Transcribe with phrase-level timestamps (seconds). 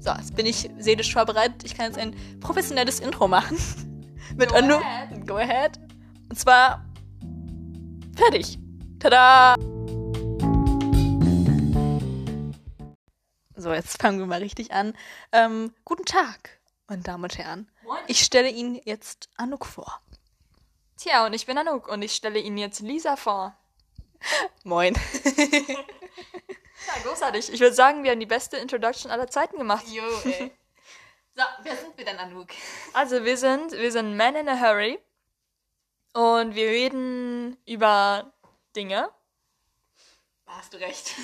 [0.00, 1.62] So, jetzt bin ich seelisch vorbereitet.
[1.62, 3.58] Ich kann jetzt ein professionelles Intro machen.
[4.36, 5.26] Mit Go ahead.
[5.26, 5.78] Go ahead.
[6.30, 6.86] Und zwar
[8.16, 8.58] fertig.
[8.98, 9.56] Tada!
[13.56, 14.94] So, jetzt fangen wir mal richtig an.
[15.32, 17.70] Ähm, guten Tag, meine Damen und Herren.
[18.06, 20.00] Ich stelle Ihnen jetzt Anouk vor.
[20.96, 23.54] Tja, und ich bin Anouk und ich stelle Ihnen jetzt Lisa vor.
[24.64, 24.94] Moin.
[26.86, 27.52] Ja, großartig.
[27.52, 29.86] Ich würde sagen, wir haben die beste Introduction aller Zeiten gemacht.
[29.88, 30.52] Jo, ey.
[31.32, 32.48] So, wer sind wir denn, Anouk?
[32.92, 34.98] Also, wir sind, wir sind Men in a Hurry
[36.12, 38.32] und wir reden über
[38.74, 39.10] Dinge.
[40.44, 41.14] Hast du recht.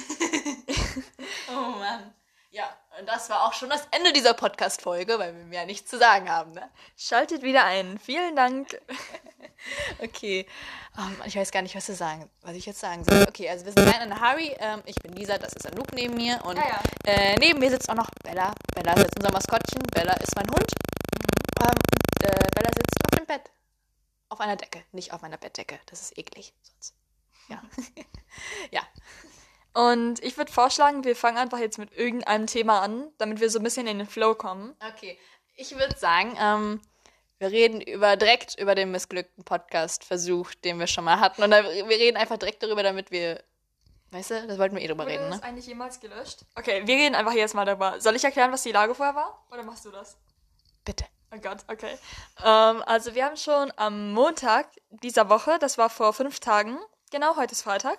[1.50, 2.14] oh Mann.
[2.56, 5.98] Ja, und das war auch schon das Ende dieser Podcast-Folge, weil wir mehr nichts zu
[5.98, 6.70] sagen haben, ne?
[6.96, 7.98] Schaltet wieder ein.
[7.98, 8.80] Vielen Dank.
[9.98, 10.46] Okay.
[10.96, 13.24] Ähm, ich weiß gar nicht, was, zu sagen, was ich jetzt sagen soll.
[13.26, 14.54] Okay, also wir sind rein in a Hurry.
[14.60, 16.38] Ähm, ich bin Lisa, das ist Anouk neben mir.
[16.44, 16.80] Und Ja, ja.
[17.04, 18.52] Äh, neben mir sitzt auch noch Bella.
[18.74, 19.82] Bella ist jetzt unser Maskottchen.
[19.92, 20.70] Bella ist mein Hund.
[21.62, 23.50] Ähm, und, äh, Bella sitzt auf dem Bett.
[24.28, 25.80] Auf einer Decke, nicht auf einer Bettdecke.
[25.86, 26.52] Das ist eklig.
[26.62, 26.94] Sonst.
[27.48, 27.62] Ja.
[28.70, 28.82] ja.
[29.76, 33.58] Und ich würde vorschlagen, wir fangen einfach jetzt mit irgendeinem Thema an, damit wir so
[33.58, 34.74] ein bisschen in den Flow kommen.
[34.80, 35.18] Okay,
[35.54, 36.80] ich würde sagen, ähm,
[37.38, 41.42] wir reden über direkt über den missglückten Podcast-Versuch, den wir schon mal hatten.
[41.42, 43.44] Und da, wir reden einfach direkt darüber, damit wir.
[44.12, 45.44] Weißt du, das wollten wir eh drüber Wurde reden, das ne?
[45.44, 46.46] eigentlich jemals gelöscht?
[46.54, 48.00] Okay, wir reden einfach jetzt mal darüber.
[48.00, 49.46] Soll ich erklären, was die Lage vorher war?
[49.50, 50.16] Oder machst du das?
[50.86, 51.04] Bitte.
[51.34, 51.98] Oh Gott, okay.
[52.42, 56.78] Ähm, also wir haben schon am Montag dieser Woche, das war vor fünf Tagen,
[57.10, 57.98] genau, heute ist Freitag,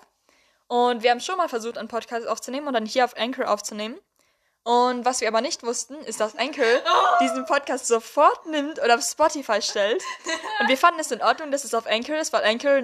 [0.68, 3.98] und wir haben schon mal versucht, einen Podcast aufzunehmen und dann hier auf Anchor aufzunehmen.
[4.64, 6.64] Und was wir aber nicht wussten, ist, dass Anchor
[7.20, 10.02] diesen Podcast sofort nimmt und auf Spotify stellt.
[10.60, 12.82] Und wir fanden es in Ordnung, dass es auf Anchor ist, weil Anchor,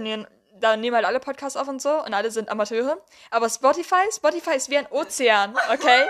[0.59, 2.97] da nehmen halt alle Podcasts auf und so und alle sind Amateure.
[3.31, 6.07] Aber Spotify, Spotify ist wie ein Ozean, okay?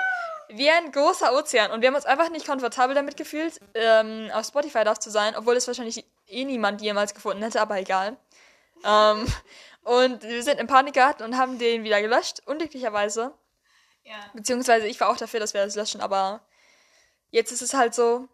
[0.51, 1.73] Wie ein großer Ozean.
[1.73, 5.35] Und wir haben uns einfach nicht komfortabel damit gefühlt, ähm, auf Spotify drauf zu sein,
[5.37, 8.17] obwohl es wahrscheinlich eh niemand jemals gefunden hätte, aber egal.
[8.85, 9.27] Ähm,
[9.83, 13.33] und wir sind in Panik geraten und haben den wieder gelöscht, unglücklicherweise.
[14.05, 14.15] Ja.
[14.35, 16.41] Beziehungsweise ich war auch dafür, dass wir das löschen, aber
[17.31, 18.29] jetzt ist es halt so.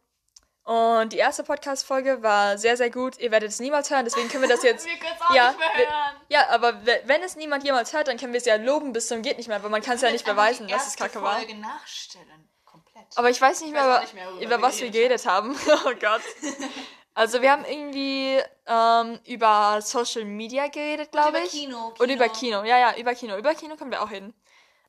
[0.62, 3.18] Und die erste Podcast-Folge war sehr, sehr gut.
[3.18, 4.86] Ihr werdet es niemals hören, deswegen können wir das jetzt.
[4.86, 6.16] Wir können es auch ja, nicht mehr wir- hören.
[6.28, 9.08] ja, aber we- wenn es niemand jemals hört, dann können wir es ja loben bis
[9.08, 11.36] zum geht nicht mehr, weil man kann es ja nicht beweisen, dass es kacke war.
[11.38, 12.48] Folge nachstellen.
[12.64, 13.06] Komplett.
[13.16, 15.58] Aber ich weiß nicht mehr, weiß über, nicht mehr, über was wir geredet haben.
[15.86, 16.22] oh Gott.
[17.14, 21.50] Also wir haben irgendwie ähm, über Social Media geredet, glaube über ich.
[21.50, 22.60] Kino, Und über Kino.
[22.60, 22.64] Kino.
[22.64, 23.36] Ja, ja, über Kino.
[23.36, 24.32] Über Kino können wir auch reden.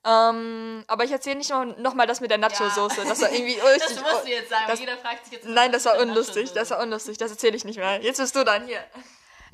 [0.04, 3.04] Ähm, aber ich erzähle nicht noch, noch mal das mit der Nacho-Soße.
[3.06, 4.02] Das war irgendwie das richtig.
[4.02, 5.46] musst du jetzt sagen, das- jeder fragt sich jetzt.
[5.48, 6.52] Nein, das war unlustig.
[6.54, 7.18] Das war unlustig.
[7.18, 8.02] Das erzähle ich nicht mehr.
[8.02, 8.84] Jetzt bist du dann hier.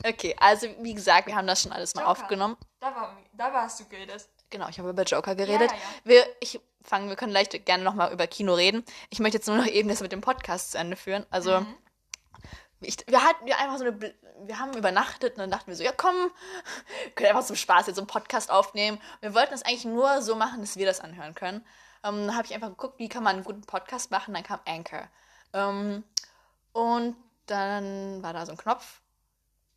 [0.08, 2.12] Okay, also wie gesagt, wir haben das schon alles mal Joker.
[2.12, 2.56] aufgenommen.
[2.80, 4.28] Da, war, da warst du geredet.
[4.50, 5.72] Genau, ich habe über Joker geredet.
[5.72, 6.26] Ja, ja, ja.
[6.26, 8.86] Wir, ich fangen, wir können leicht gerne nochmal über Kino reden.
[9.10, 11.26] Ich möchte jetzt nur noch eben das mit dem Podcast zu Ende führen.
[11.32, 11.76] Also, Mhm.
[12.82, 15.84] Ich, wir hatten wir einfach so eine, wir haben übernachtet und dann dachten wir so,
[15.84, 16.16] ja komm,
[17.04, 19.02] wir können einfach zum Spaß jetzt so einen Podcast aufnehmen.
[19.22, 21.66] Wir wollten es eigentlich nur so machen, dass wir das anhören können.
[22.04, 24.34] Ähm, dann habe ich einfach geguckt, wie kann man einen guten Podcast machen.
[24.34, 25.08] Dann kam Anchor.
[25.54, 26.04] Ähm,
[26.74, 27.16] und
[27.48, 29.02] dann war da so ein Knopf.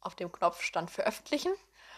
[0.03, 1.53] Auf dem Knopf stand veröffentlichen.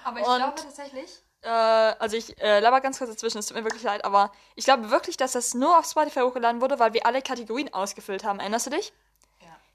[0.05, 1.23] Aber ich Und- glaube tatsächlich.
[1.43, 4.65] Äh, also ich äh, laber ganz kurz dazwischen, es tut mir wirklich leid, aber ich
[4.65, 8.39] glaube wirklich, dass das nur auf Spotify hochgeladen wurde, weil wir alle Kategorien ausgefüllt haben.
[8.39, 8.93] Erinnerst du dich?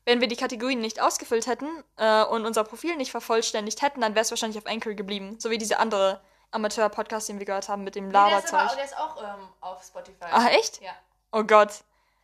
[0.08, 4.16] Wenn wir die Kategorien nicht ausgefüllt hätten äh, und unser Profil nicht vervollständigt hätten, dann
[4.16, 5.36] wäre es wahrscheinlich auf Anchor geblieben.
[5.38, 8.74] So wie diese andere Amateur-Podcast, den wir gehört haben mit dem Laberzeug.
[8.78, 10.28] der ist auch ähm, auf Spotify.
[10.32, 10.82] Ah, echt?
[10.82, 10.92] Ja.
[11.34, 11.72] Oh Gott.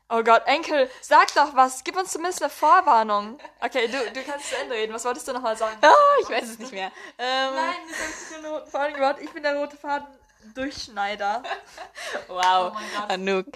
[0.07, 1.83] Oh Gott, Enkel, sag doch was.
[1.83, 3.37] Gib uns zumindest eine Vorwarnung.
[3.59, 4.93] Okay, du, du kannst zu Ende reden.
[4.93, 5.75] Was wolltest du nochmal sagen?
[5.81, 6.89] Ah, ich weiß es nicht mehr.
[7.17, 9.15] Ähm, Nein, das ist den roten Faden gemacht.
[9.19, 10.07] Ich bin der rote Faden
[10.55, 11.43] Durchschneider.
[12.29, 13.11] Wow, Oh.
[13.11, 13.47] Anouk.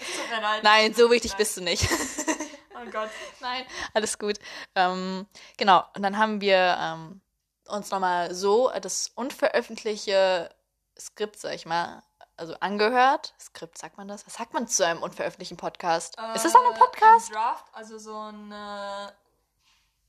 [0.63, 1.87] Nein, so wichtig bist du nicht.
[2.79, 3.09] Oh Gott.
[3.41, 4.39] Nein, alles gut.
[4.75, 5.27] Ähm,
[5.57, 7.21] genau, und dann haben wir ähm,
[7.67, 10.53] uns nochmal so das unveröffentlichte
[10.99, 12.03] Skript, sag ich mal,
[12.35, 13.33] also angehört.
[13.39, 14.25] Skript, sagt man das?
[14.25, 16.17] Was sagt man zu einem unveröffentlichten Podcast?
[16.35, 17.29] ist das auch ein Podcast?
[17.29, 18.51] Ein Draft, also so ein.
[18.51, 19.11] Äh,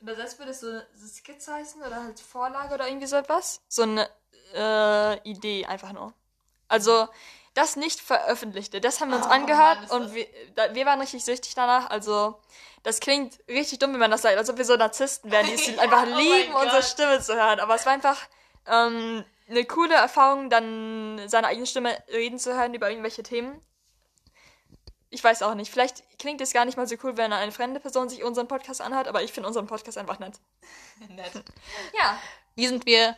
[0.01, 3.61] übersetzt würde es so, so Skizze heißen oder halt Vorlage oder irgendwie so etwas.
[3.69, 4.09] So eine
[4.55, 6.13] äh, Idee einfach nur.
[6.69, 7.09] Also
[7.59, 11.01] das nicht veröffentlichte, das haben wir uns Oh, angehört Mann, und wir, da, wir waren
[11.01, 11.91] richtig süchtig danach.
[11.91, 12.41] Also
[12.85, 15.55] das klingt richtig dumm, wenn man das sagt, als ob wir so Narzissten wären, die
[15.55, 16.83] es Ja, einfach oh lieben, unsere.
[16.83, 17.59] Stimme zu hören.
[17.59, 18.17] Aber es war einfach
[18.67, 23.61] ähm, eine coole Erfahrung, dann seine eigene Stimme reden zu hören über irgendwelche Themen.
[25.11, 25.73] Ich weiß auch nicht.
[25.73, 28.81] Vielleicht klingt es gar nicht mal so cool, wenn eine fremde Person sich unseren Podcast
[28.81, 30.35] anhört, aber ich finde unseren Podcast einfach nett.
[31.09, 31.33] Nett.
[31.99, 32.21] Ja.
[32.55, 33.17] Wie sind wir?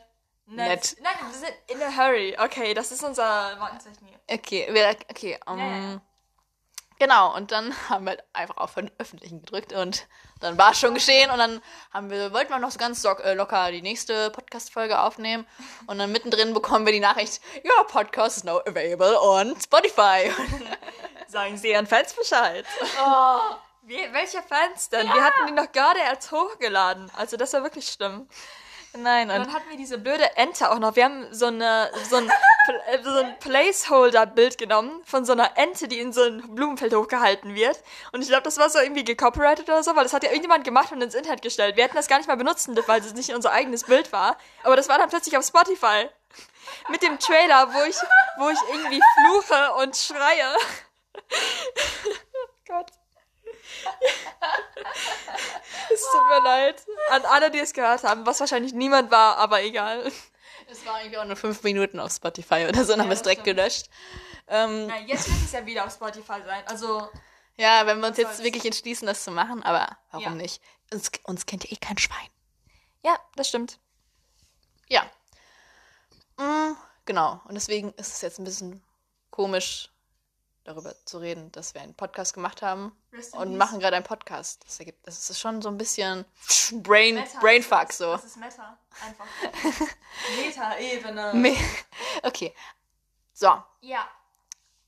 [0.56, 0.96] Nett.
[1.00, 2.36] Nein, wir sind in a hurry.
[2.38, 4.18] Okay, das ist unser Markenzeichen hier.
[4.28, 6.00] Okay, wir, okay, um, Ja, ja, ja.
[7.00, 10.06] Genau, und dann haben wir halt einfach auf Veröffentlichen gedrückt und
[10.40, 11.62] dann war es schon geschehen und dann
[11.92, 15.46] haben wir, wollten wir noch so ganz so, äh, locker die nächste Podcast-Folge aufnehmen
[15.86, 20.30] und dann mittendrin bekommen wir die Nachricht, ja, Podcast is now available on Spotify.
[21.26, 22.66] Sagen Sie Ihren Fans Bescheid.
[23.02, 23.38] Oh.
[23.82, 25.06] Wie, welche Fans denn?
[25.06, 27.10] Wir hatten die noch gerade erst hochgeladen.
[27.16, 28.28] Also das war wirklich schlimm.
[28.92, 30.96] Nein, Und und dann hatten wir diese blöde Ente auch noch.
[30.96, 35.86] Wir haben so, eine, so ein, äh, so ein Placeholder-Bild genommen von so einer Ente,
[35.86, 37.80] die in so ein Blumenfeld hochgehalten wird.
[38.12, 40.64] Und ich glaube, das war so irgendwie gecopyrighted oder so, weil das hat ja irgendjemand
[40.64, 41.76] gemacht und ins Internet gestellt.
[41.76, 44.36] Wir hätten das gar nicht mal benutzen dürfen, weil es nicht unser eigenes Bild war.
[44.64, 46.08] Aber das war dann plötzlich auf Spotify.
[46.88, 47.96] Mit dem Trailer, wo ich,
[48.38, 50.56] wo ich irgendwie fluche und schreie.
[52.66, 52.90] Gott.
[55.92, 56.86] Es tut mir leid.
[57.10, 60.10] An alle, die es gehört haben, was wahrscheinlich niemand war, aber egal.
[60.70, 63.22] es war irgendwie auch nur fünf Minuten auf Spotify oder so, dann haben wir es
[63.22, 63.56] direkt stimmt.
[63.58, 63.86] gelöscht.
[64.46, 66.62] Ähm, Na, jetzt wird es ja wieder auf Spotify sein.
[66.66, 67.08] Also,
[67.56, 70.30] ja, wenn wir uns jetzt wirklich entschließen, das zu machen, aber warum Ja.
[70.30, 70.62] nicht?
[70.92, 72.28] Uns, uns kennt ja eh kein Schwein.
[73.02, 73.78] ja, das stimmt.
[74.88, 75.02] Ja.
[76.36, 77.40] Mm, genau.
[77.46, 78.82] Und deswegen ist es jetzt ein bisschen
[79.30, 79.90] komisch,
[80.64, 82.92] darüber zu reden, dass wir einen Podcast gemacht haben
[83.32, 84.62] und machen gerade einen Podcast.
[84.64, 86.24] Das ergibt, das ist schon so ein bisschen
[86.82, 88.12] Brain, Brainfuck so.
[88.12, 88.78] Das ist Meta.
[89.04, 89.26] Einfach.
[90.44, 91.32] Meta-Ebene.
[91.34, 91.56] Me-
[92.22, 92.54] Okay.
[93.32, 94.06] So, Ja.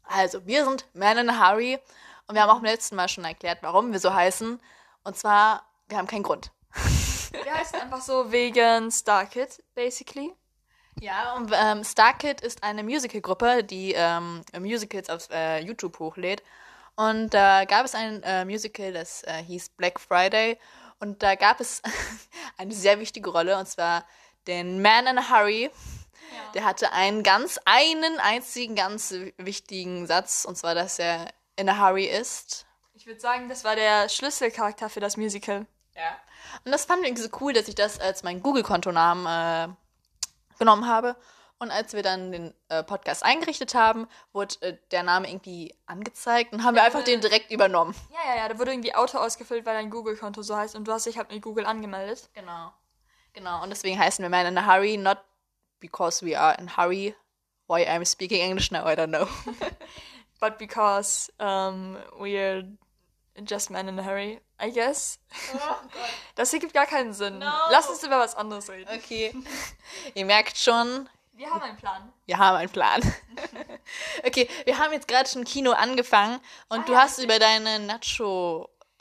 [0.04, 1.78] also wir sind Man in a Hurry
[2.26, 4.60] und wir haben auch beim letzten Mal schon erklärt, warum wir so heißen.
[5.04, 6.50] Und zwar, wir haben keinen Grund.
[7.32, 10.34] Wir heißen einfach so wegen Starkid, basically.
[11.00, 16.42] Ja, und ähm, Starkid ist eine Musicalgruppe, die ähm, Musicals auf äh, YouTube hochlädt.
[16.94, 20.58] Und da gab es ein äh, Musical, das äh, hieß Black Friday.
[21.00, 21.82] Und da gab es
[22.58, 24.04] eine sehr wichtige Rolle, und zwar
[24.46, 25.70] den Man in a Hurry.
[26.54, 31.78] Der hatte einen ganz, einen einzigen ganz wichtigen Satz, und zwar, dass er in a
[31.78, 32.66] hurry ist.
[32.94, 35.66] Ich würde sagen, das war der Schlüsselcharakter für das Musical.
[35.94, 36.16] Ja.
[36.64, 39.74] Und das fand ich so cool, dass ich das als meinen Google-Kontonamen äh,
[40.62, 41.16] genommen habe.
[41.58, 46.52] Und als wir dann den äh, Podcast eingerichtet haben, wurde äh, der Name irgendwie angezeigt
[46.52, 47.94] und haben wir einfach den direkt übernommen.
[48.12, 50.92] Ja, ja, ja, da wurde irgendwie Auto ausgefüllt, weil dein Google-Konto so heißt und du
[50.92, 52.30] hast dich halt mit Google angemeldet.
[52.34, 52.72] Genau.
[53.32, 53.62] Genau.
[53.62, 55.18] Und deswegen heißen wir Man in a Hurry, not
[55.78, 57.14] because we are in a hurry.
[57.68, 59.28] Why I'm speaking English now, I don't know.
[60.40, 62.64] But because um, we're
[63.46, 65.18] just men in a hurry, I guess.
[66.34, 67.40] Das ergibt gar keinen Sinn.
[67.70, 68.88] Lass uns über was anderes reden.
[68.94, 69.34] Okay.
[70.14, 72.12] Ihr merkt schon, Wir haben einen Plan.
[72.26, 73.00] Wir haben einen Plan.
[74.26, 77.80] okay, wir haben jetzt gerade schon Kino angefangen und du ja, hast über deine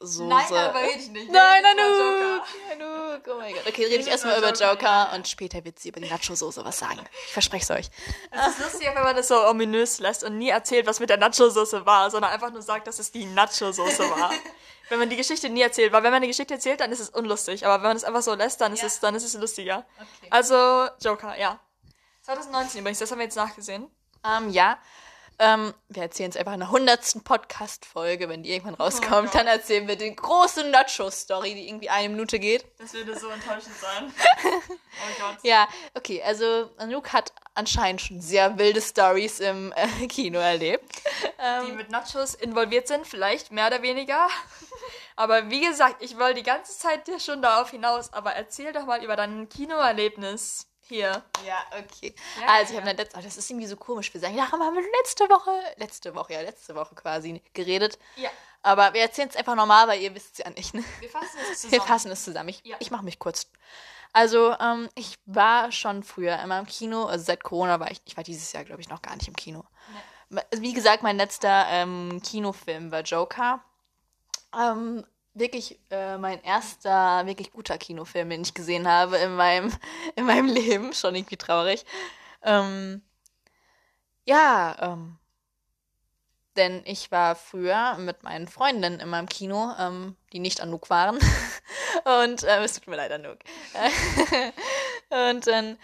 [0.01, 0.23] Nacho-Soße.
[0.27, 1.31] Nein, darüber rede ich nicht.
[1.31, 2.47] Nein, Wir über Anouk!
[2.71, 3.67] Anouk, oh mein Gott.
[3.67, 6.79] Okay, rede ich erstmal über Joker, Joker und später wird sie über die Nacho-Soße was
[6.79, 6.99] sagen.
[7.27, 7.89] Ich verspreche es euch.
[8.31, 11.17] Es ist lustig, wenn man das so ominös lässt und nie erzählt, was mit der
[11.17, 14.31] Nacho-Soße war, sondern einfach nur sagt, dass es die Nacho-Soße war.
[14.89, 17.09] wenn man die Geschichte nie erzählt, weil wenn man eine Geschichte erzählt, dann ist es
[17.09, 18.87] unlustig, aber wenn man es einfach so lässt, dann ist Ja.
[18.87, 19.85] es dann ist es lustiger.
[19.97, 20.27] Okay.
[20.29, 21.59] Also Joker, ja.
[22.23, 23.89] 2019 übrigens, das haben wir jetzt nachgesehen.
[24.25, 24.77] Ähm, ja.
[25.43, 29.31] Ähm, wir erzählen es einfach in der hundertsten Podcast-Folge, wenn die irgendwann rauskommt.
[29.31, 29.41] Gott.
[29.41, 32.63] dann erzählen wir die große Nacho-Story, die irgendwie eine Minute geht.
[32.77, 34.13] Das würde so enttäuschend sein.
[34.45, 35.37] oh Gott.
[35.41, 41.01] Ja, okay, also Anouk hat anscheinend schon sehr wilde Stories im äh, Kino erlebt.
[41.67, 44.27] Die mit Nachos involviert sind, vielleicht mehr oder weniger.
[45.15, 48.85] Aber wie gesagt, ich wollte die ganze Zeit dir schon darauf hinaus, aber erzähl doch
[48.85, 51.23] mal über dein Kinoerlebnis hier.
[51.45, 52.13] Ja, okay.
[52.39, 52.85] Ja, also ich ja.
[52.85, 54.13] habe letzte, oh, das ist irgendwie so komisch.
[54.13, 57.97] Wir sagen, ja, haben wir letzte Woche, letzte Woche, ja, letzte Woche quasi geredet.
[58.17, 58.29] Ja.
[58.61, 60.73] Aber wir erzählen es einfach normal, weil ihr wisst es ja nicht.
[60.73, 60.83] Ne?
[60.99, 61.71] Wir fassen es zusammen.
[61.71, 62.49] Wir fassen es zusammen.
[62.49, 62.77] Ich, Ja.
[62.79, 63.47] ich mache mich kurz.
[64.13, 67.05] Also, ähm, ich war schon früher immer im Kino.
[67.05, 69.35] Also seit Corona war ich, ich war dieses Jahr, glaube ich, noch gar nicht im
[69.35, 69.63] Kino.
[70.51, 73.63] Wie gesagt, mein letzter ähm, Kinofilm war Joker.
[74.57, 79.71] Ähm, wirklich äh, mein erster wirklich guter Kinofilm, den ich gesehen habe in meinem,
[80.15, 80.93] in meinem Leben.
[80.93, 81.85] Schon irgendwie traurig.
[82.43, 83.01] Ähm,
[84.25, 85.17] ja, ähm,
[86.57, 91.17] denn ich war früher mit meinen Freundinnen immer im Kino, ähm, die nicht Anouk waren.
[92.03, 93.39] Und ähm, es tut mir leid, Anouk.
[95.09, 95.77] und dann,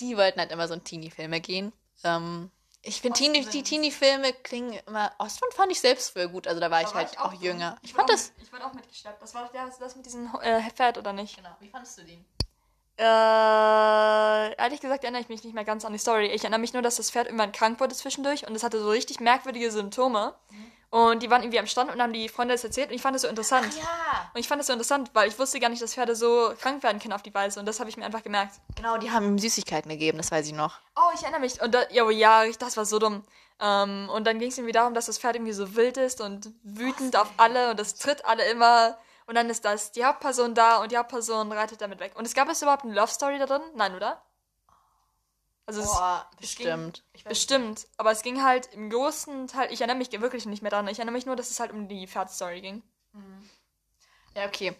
[0.00, 1.72] die wollten halt immer so in Teenie-Filme gehen.
[2.02, 2.50] Ähm,
[2.82, 3.62] ich finde, Teenie, die.
[3.62, 5.12] Teenie-Filme klingen immer.
[5.18, 7.30] Ostwind fand ich selbst früher gut, also da war ich Da war halt ich auch,
[7.30, 7.42] drin.
[7.42, 7.76] jünger.
[7.82, 8.32] Ich wurde fand auch das.
[8.36, 9.22] Mit, ich wurde auch mitgeschleppt.
[9.22, 11.36] Das war doch das, das mit diesem äh, Pferd, oder nicht?
[11.36, 12.24] Genau, wie fandest du den?
[12.96, 13.02] Äh,
[14.56, 16.26] ehrlich gesagt erinnere ich mich nicht mehr ganz an die Story.
[16.26, 18.90] Ich erinnere mich nur, dass das Pferd irgendwann krank wurde zwischendurch und es hatte so
[18.90, 20.34] richtig merkwürdige Symptome.
[20.90, 23.14] Und die waren irgendwie am Stand und haben die Freunde das erzählt und ich fand
[23.14, 23.72] das so interessant.
[23.76, 24.30] Ja.
[24.34, 26.82] Und ich fand das so interessant, weil ich wusste gar nicht, dass Pferde so krank
[26.82, 28.56] werden können auf die Weise und das habe ich mir einfach gemerkt.
[28.74, 30.80] Genau, die haben ihm Süßigkeiten gegeben, das weiß ich noch.
[30.96, 31.62] Oh, ich erinnere mich.
[31.62, 33.22] Und da, ja, ja, das war so dumm.
[33.60, 36.50] Ähm, und dann ging es irgendwie darum, dass das Pferd irgendwie so wild ist und
[36.64, 38.98] wütend auf alle und das tritt alle immer.
[39.26, 42.14] Und dann ist das die Hauptperson da und die Hauptperson reitet damit weg.
[42.16, 43.62] Und es gab es überhaupt eine Love Story da drin?
[43.76, 44.20] Nein, oder?
[45.66, 47.04] Also Boah, es, es ging- bestimmt.
[47.24, 50.88] Bestimmt, aber es ging halt im großen Teil, ich erinnere mich wirklich nicht mehr daran,
[50.88, 52.82] ich erinnere mich nur, dass es halt um die Pferdstory ging.
[54.34, 54.74] Ja, okay.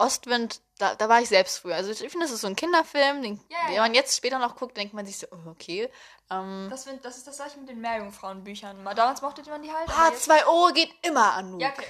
[0.00, 1.74] Ostwind, da, da war ich selbst früher.
[1.74, 3.82] Also ich finde, das ist so ein Kinderfilm, den, Ja, den ja.
[3.82, 5.90] man jetzt später noch guckt, denkt man sich so, oh, okay.
[6.30, 8.80] Ähm, Das, das ist das gleiche mit den Meerjungfrauenbüchern.
[8.84, 9.88] Mal Damals mochte man die halt.
[9.90, 11.60] aber jetzt- H2O geht immer Anouk.
[11.60, 11.86] Ja, okay,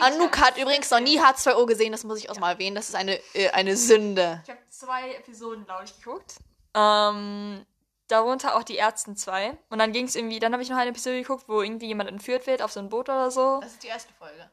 [0.00, 2.76] Anouk hat übrigens noch nie H2O gesehen, das muss ich auch mal erwähnen.
[2.76, 4.42] Das ist eine, äh, eine Sünde.
[4.44, 6.34] Ich habe zwei Episoden, glaube ich, geguckt.
[6.76, 7.64] Ähm,
[8.08, 9.56] darunter auch die ersten zwei.
[9.70, 12.08] Und dann ging es irgendwie, dann habe ich noch eine Episode geguckt, wo irgendwie jemand
[12.08, 13.58] entführt wird auf so ein Boot oder so.
[13.62, 14.50] Das ist die erste Folge.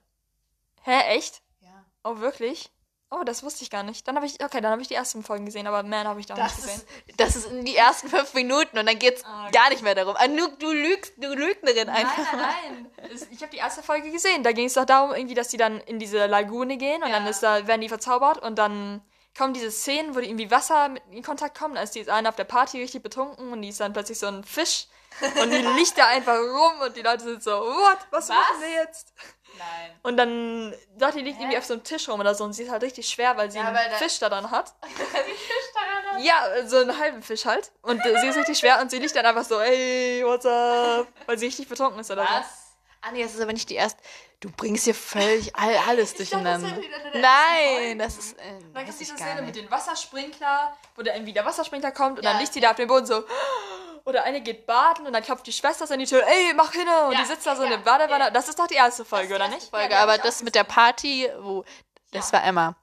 [0.84, 1.42] Hä, echt?
[1.62, 1.86] Ja.
[2.04, 2.72] Oh, wirklich?
[3.12, 4.08] Oh, das wusste ich gar nicht.
[4.08, 6.26] Dann habe ich, okay, dann habe ich die ersten Folgen gesehen, aber mehr habe ich
[6.26, 6.82] da Das nicht gesehen.
[7.06, 9.52] ist, das ist in die ersten fünf Minuten und dann geht's Ah, okay.
[9.52, 10.16] gar nicht mehr darum.
[10.16, 12.18] Anouk, du lügst, du Lügnerin einfach.
[12.34, 13.10] Nein, nein, nein.
[13.14, 14.42] Es- Ich habe die erste Folge gesehen.
[14.42, 17.20] Da ging es doch darum, irgendwie, dass die dann in diese Lagune gehen und Ja.
[17.20, 19.02] dann ist da, werden die verzaubert und dann
[19.38, 21.76] kommen diese Szenen, wo die irgendwie Wasser mit in Kontakt kommen.
[21.76, 24.20] Da ist die ist eine auf der Party richtig betrunken und die ist dann plötzlich
[24.20, 24.88] so ein Fisch
[25.42, 27.98] und die liegt da einfach rum und die Leute sind so, what?
[28.12, 28.36] Was, Was?
[28.36, 29.14] machen wir jetzt?
[29.58, 29.92] Nein.
[30.02, 32.64] Und dann sagt die liegt irgendwie auf so einem Tisch rum oder so und sie
[32.64, 34.74] ist halt richtig schwer, weil sie Ja, einen weil da- Fisch da dann hat.
[34.84, 37.72] Die Fischdaran Ja, so einen halben Fisch halt.
[37.84, 41.08] Und äh, sie ist richtig schwer und sie liegt dann einfach so, ey, what's up?
[41.28, 42.34] Weil sie richtig betrunken ist oder so.
[42.34, 42.46] Was?
[43.02, 44.02] Ah, nee, das ist aber nicht die erste.
[44.44, 46.78] Du bringst hier völlig all, alles Ich dachte, das durcheinander.
[47.14, 48.38] Nein, das ist.
[48.38, 48.42] Äh,
[48.74, 49.66] Dann gibt es diese Szene mit nicht.
[49.66, 52.32] dem Wassersprinkler, wo da irgendwie der Wassersprinkler kommt und Ja.
[52.32, 53.24] dann liegt sie da auf dem Boden so.
[54.04, 56.74] Oder eine geht baden und dann klopft die Schwester so an die Tür, ey, mach
[56.74, 56.86] hin!
[57.08, 58.34] Und Ja, die sitzt da so in ja, der Badewanne.
[58.34, 59.62] Das ist doch die erste Folge, Das ist oder die nicht?
[59.64, 61.64] erste Folge, die aber das mit der Party, wo.
[62.12, 62.76] Das war Emma.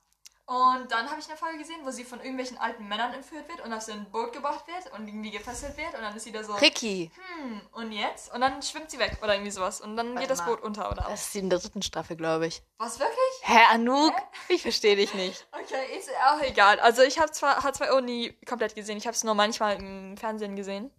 [0.50, 3.60] Und dann habe ich eine Folge gesehen, wo sie von irgendwelchen alten Männern entführt wird
[3.60, 6.32] und auf so ein Boot gebracht wird und irgendwie gefesselt wird und dann ist sie
[6.32, 7.08] da so, Ricky.
[7.36, 8.34] hm, und jetzt?
[8.34, 10.46] Und dann schwimmt sie weg oder irgendwie sowas und dann Warte geht das mal.
[10.46, 12.62] Boot unter oder Das ist in der dritten Staffel, glaube ich.
[12.78, 13.16] Was, wirklich?
[13.42, 14.12] Hä, Anouk?
[14.48, 15.46] Ich verstehe dich nicht.
[15.52, 16.80] Okay, ist auch egal.
[16.80, 20.56] Also ich habe zwar H2O nie komplett gesehen, ich habe es nur manchmal im Fernsehen
[20.56, 20.90] gesehen.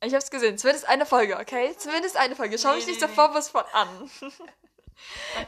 [0.00, 1.74] Ich habe es gesehen, zumindest eine Folge, okay?
[1.76, 2.56] Zumindest eine Folge.
[2.56, 3.14] Schau mich Nee, nicht nee, so nee.
[3.16, 4.10] vorwurfsvoll an.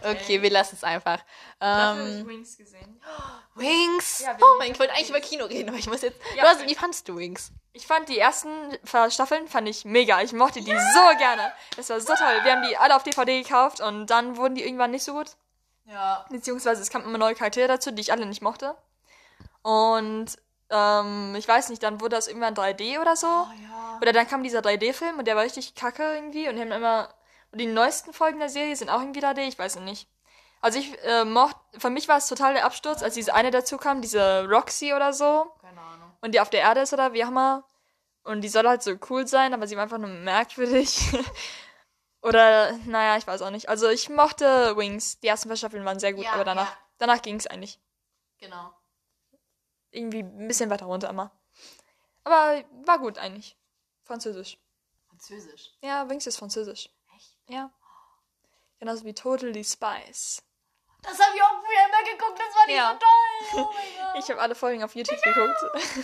[0.02, 1.18] Okay, wir lassen es einfach.
[1.58, 3.00] Dafür habe ich Ähm, Wings gesehen.
[3.54, 4.20] Wings.
[4.20, 6.20] Ja, oh mein, ich wollte eigentlich über Kino reden, aber ich muss jetzt.
[6.36, 6.66] Ja, okay.
[6.66, 7.52] wie fandst du Wings?
[7.72, 8.48] Ich fand die ersten
[9.10, 10.20] Staffeln fand ich mega.
[10.22, 11.52] Ich mochte die so gerne.
[11.76, 12.40] Das war so toll.
[12.42, 15.36] Wir haben die alle auf DVD gekauft und dann wurden die irgendwann nicht so gut.
[15.84, 16.24] Ja.
[16.30, 18.76] Beziehungsweise es kamen immer neue Charaktere dazu, die ich alle nicht mochte.
[19.62, 20.36] Und
[20.70, 23.26] ähm, ich weiß nicht, dann wurde das irgendwann 3D oder so.
[23.26, 23.98] ja.
[24.00, 27.12] Oder dann kam dieser 3D-Film und der war richtig kacke irgendwie und die haben immer.
[27.52, 30.08] Und die neuesten Folgen der Serie sind auch irgendwie 3D, ich weiß es nicht.
[30.60, 33.78] Also ich äh, mochte, für mich war es total der Absturz, als diese eine dazu
[33.78, 35.50] kam, diese Roxy oder so.
[35.60, 36.12] Keine Ahnung.
[36.20, 37.64] Und die auf der Erde ist oder wie auch immer.
[38.22, 41.00] Und die soll halt so cool sein, aber sie war einfach nur merkwürdig.
[42.22, 43.70] oder, naja, ich weiß auch nicht.
[43.70, 45.18] Also ich mochte Wings.
[45.20, 46.78] Die ersten paar Staffeln waren sehr gut, Ja, aber danach, ja.
[46.98, 47.80] danach ging es eigentlich.
[48.38, 48.70] Genau.
[49.90, 51.32] Irgendwie ein bisschen weiter runter immer.
[52.22, 53.56] Aber war gut eigentlich.
[54.02, 54.58] Französisch.
[55.08, 55.72] Französisch.
[55.80, 56.90] Ja, Wings ist französisch.
[57.50, 57.72] Ja.
[58.78, 60.40] Genauso wie Totally Spice.
[61.02, 62.92] Das habe ich auch früher immer geguckt, das war nicht Ja.
[62.92, 63.64] so toll.
[63.64, 64.22] Oh mein Gott.
[64.22, 65.56] Ich habe alle Folgen auf YouTube geguckt.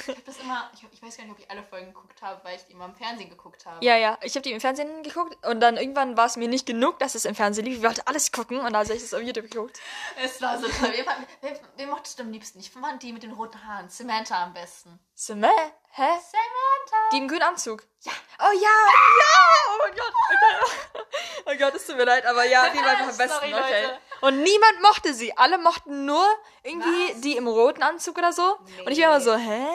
[0.09, 2.57] Ich das immer, ich, ich weiß gar nicht, ob ich alle Folgen geguckt habe, weil
[2.57, 3.85] ich die immer im Fernsehen geguckt habe.
[3.85, 4.19] ja, ja.
[4.23, 7.15] Ich habe die im Fernsehen geguckt und dann irgendwann war es mir nicht genug, dass
[7.15, 7.79] es im Fernsehen lief.
[7.79, 9.79] Ich wollte alles gucken und also habe ich das auf YouTube geguckt.
[10.23, 10.93] Es war so toll.
[10.93, 11.05] Wen,
[11.43, 12.59] wen, wen mochtest du am liebsten?
[12.61, 13.89] Ich fand die mit den roten Haaren.
[13.91, 14.99] Samantha am besten.
[15.15, 15.51] Samä?
[15.93, 16.03] Hä?
[16.09, 17.11] Samantha.
[17.13, 17.83] Die im grünen Anzug.
[18.03, 18.13] Ja.
[18.41, 19.73] Oh ja, ja!
[19.73, 20.13] Oh mein Gott.
[20.31, 21.03] Okay.
[21.49, 23.29] Oh Gott, es tut mir leid, aber ja, die war einfach am besten.
[23.51, 23.83] Sorry, okay.
[23.85, 23.99] Leute.
[24.21, 25.37] Und niemand mochte sie.
[25.37, 26.25] Alle mochten nur
[26.63, 28.57] irgendwie die im roten Anzug oder so.
[28.85, 29.67] Und ich war immer so, hä?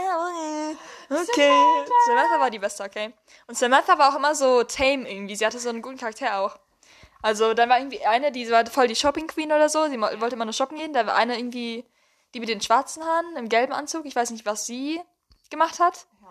[1.09, 1.23] Okay.
[1.29, 1.91] Okay.
[2.07, 2.39] Samantha.
[2.39, 3.13] war die beste, okay.
[3.47, 5.35] Und Samantha war auch immer so tame irgendwie.
[5.35, 6.57] Sie hatte so einen guten Charakter auch.
[7.21, 9.87] Also dann war irgendwie eine, die war voll die Shopping Queen oder so.
[9.89, 10.93] Sie mo- wollte immer nur shoppen gehen.
[10.93, 11.85] Da war eine irgendwie,
[12.33, 14.05] die mit den schwarzen Haaren im gelben Anzug.
[14.05, 14.99] Ich weiß nicht, was sie
[15.49, 16.07] gemacht hat.
[16.21, 16.27] Ja.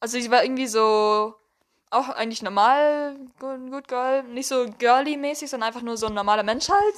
[0.00, 1.34] Also sie war irgendwie so
[1.94, 6.42] auch eigentlich normal, good, good girl, nicht so girly-mäßig, sondern einfach nur so ein normaler
[6.42, 6.94] Mensch halt.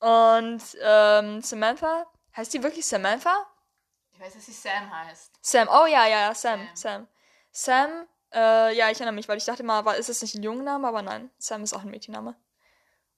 [0.00, 2.06] Und ähm, Samantha,
[2.36, 3.46] heißt die wirklich Samantha?
[4.12, 5.32] Ich weiß, dass sie Sam heißt.
[5.42, 7.06] Sam, oh ja, ja, ja, Sam, Sam.
[7.52, 7.88] Sam.
[7.88, 10.42] Sam, äh, ja, ich erinnere mich, weil ich dachte mal, war, ist das nicht ein
[10.42, 12.36] Jungenname, aber nein, Sam ist auch ein Mädchenname.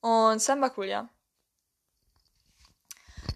[0.01, 1.09] Und Sam war cool, ja.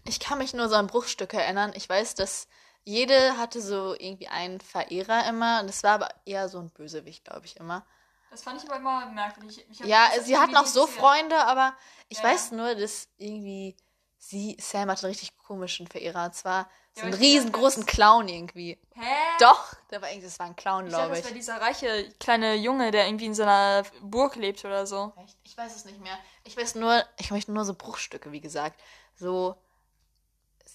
[0.04, 1.72] Ich kann mich nur so an Bruchstücke erinnern.
[1.74, 2.48] Ich weiß, dass
[2.86, 5.60] jede hatte so irgendwie einen Verehrer immer.
[5.60, 7.84] Und es war aber eher so ein Bösewicht, glaube ich, immer.
[8.30, 9.64] Das fand ich aber immer merkwürdig.
[9.70, 10.86] Ich Ja, das hat sie hatten auch so.
[10.86, 11.74] Freunde, aber
[12.08, 13.76] ich Ja, weiß nur, dass irgendwie
[14.18, 16.24] sie, Sam hatte einen richtig komischen Verehrer.
[16.26, 18.78] Und zwar so Ja, einen ich riesengroßen Clown irgendwie.
[18.94, 19.02] Hä?
[19.40, 21.30] Doch, der war irgendwie, das war ein Clown, Ich dachte, glaube das ich.
[21.30, 25.12] war dieser reiche kleine Junge, der irgendwie in so einer Burg lebt oder so.
[25.16, 25.36] Echt?
[25.44, 26.18] Ich weiß es nicht mehr.
[26.44, 28.80] Ich weiß nur, ich möchte nur so Bruchstücke, wie gesagt.
[29.14, 29.56] So,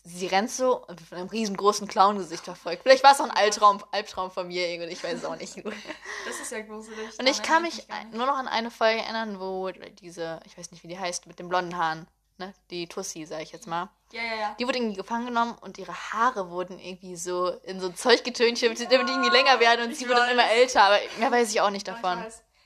[0.04, 2.84] sie rennt so und wird von einem riesengroßen Clown-Gesicht verfolgt.
[2.84, 5.56] Vielleicht war es auch ein Albtraum, Albtraum von mir, irgendwie, ich weiß es auch nicht.
[6.26, 7.20] Das ist ja gruselig.
[7.20, 10.84] Und ich kann mich nur noch an eine Folge erinnern, wo diese, ich weiß nicht,
[10.84, 12.54] wie die heißt, mit den blonden Haaren, ne?
[12.70, 13.90] Die Tussi, sag ich jetzt mal.
[14.12, 14.56] Ja, ja, ja.
[14.60, 18.24] Die wurde irgendwie gefangen genommen und ihre Haare wurden irgendwie so in so ein Zeug
[18.24, 21.32] getönt, damit die irgendwie länger werden und Ich sie wurde dann immer älter, aber mehr
[21.32, 22.24] weiß ich auch nicht Ja, ich davon.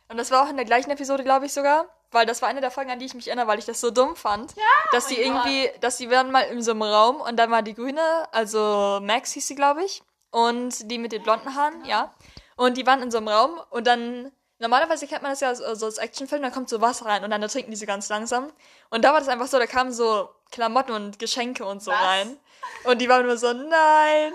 [0.07, 1.85] Und das war auch in der gleichen Episode, glaube ich sogar.
[2.15, 3.91] Weil das war eine der Folgen, an die ich mich erinnere, weil ich das so
[3.91, 4.55] dumm fand.
[4.55, 5.45] Ja, dass die mein Gott.
[5.48, 9.00] irgendwie, dass die waren mal in so einem Raum und dann war die Grüne, also
[9.01, 10.01] Max hieß sie, glaube ich.
[10.31, 12.13] Und die mit den blonden Haaren, ja.
[12.55, 15.75] Und die waren in so einem Raum und dann, normalerweise kennt man das ja so,
[15.75, 18.50] so als Actionfilm, da kommt so Wasser rein und dann ertrinken die so ganz langsam.
[18.89, 22.00] Und da war das einfach so, da kamen so Klamotten und Geschenke und so Was?
[22.00, 22.38] rein.
[22.86, 24.34] Und die waren nur so, nein,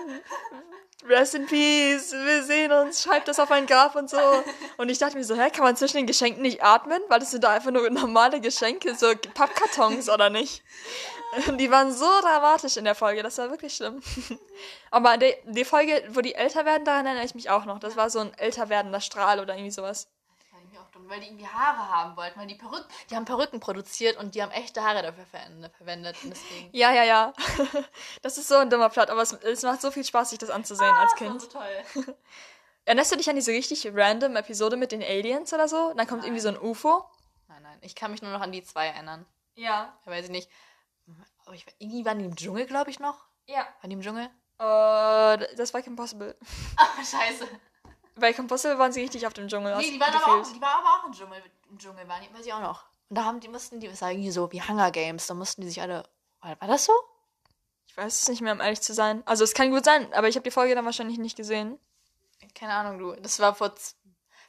[1.07, 4.17] Rest in Peace, wir sehen uns, schreibt das auf ein Grab und so.
[4.77, 7.01] Und ich dachte mir so, hä, kann man zwischen den Geschenken nicht atmen?
[7.09, 10.63] Weil das sind da einfach nur normale Geschenke, so Pappkartons oder nicht?
[11.47, 14.01] Und die waren so dramatisch in der Folge, das war wirklich schlimm.
[14.91, 17.79] Aber die, die Folge, wo die älter werden, daran erinnere ich mich auch noch.
[17.79, 20.07] Das war so ein älter werdender Strahl oder irgendwie sowas.
[21.01, 24.35] Dumm, weil die irgendwie Haare haben wollten, weil die Perücken, die haben Perücken produziert und
[24.35, 26.69] die haben echte Haare dafür verwendet, und deswegen.
[26.71, 27.33] Ja, ja, ja.
[28.21, 30.49] Das ist so ein dummer Plot, aber es, es macht so viel Spaß, sich das
[30.49, 31.41] anzusehen als Das war Kind.
[31.41, 32.15] so toll.
[32.85, 35.93] Erinnerst du dich an diese richtig random Episode mit den Aliens oder so?
[35.93, 37.05] Dann kommt irgendwie so ein UFO.
[37.47, 39.25] Nein, nein, ich kann mich nur noch an die zwei erinnern.
[39.55, 39.95] Ja.
[40.01, 40.49] Ich weiß ich nicht.
[41.45, 43.25] Aber ich, irgendwie waren die im Dschungel, glaube ich, noch.
[43.45, 43.67] Ja.
[43.81, 44.25] Waren die im Dschungel?
[44.57, 46.35] Äh, das war Impossible.
[46.77, 47.47] Ah, scheiße.
[48.15, 49.75] Bei Impossible waren sie richtig auf dem Dschungel.
[49.77, 52.33] Nee, die waren, aber auch, die waren aber auch im Dschungel, im Dschungel waren die,
[52.33, 52.83] weiß ich auch noch.
[53.09, 55.61] Und da haben die mussten die, das war irgendwie so wie Hunger Games, da mussten
[55.61, 56.03] die sich alle.
[56.41, 56.93] War, war das so?
[57.87, 59.21] Ich weiß es nicht mehr, um ehrlich zu sein.
[59.25, 61.77] Also es kann gut sein, aber ich habe die Folge dann wahrscheinlich nicht gesehen.
[62.55, 63.13] Keine Ahnung, du.
[63.21, 63.73] Das war vor.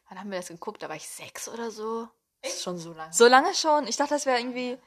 [0.08, 0.82] Wann haben wir das geguckt?
[0.82, 2.08] Da war ich sechs oder so.
[2.42, 3.12] Das ist schon so lange.
[3.12, 3.86] So lange schon?
[3.86, 4.78] Ich dachte, das wäre irgendwie.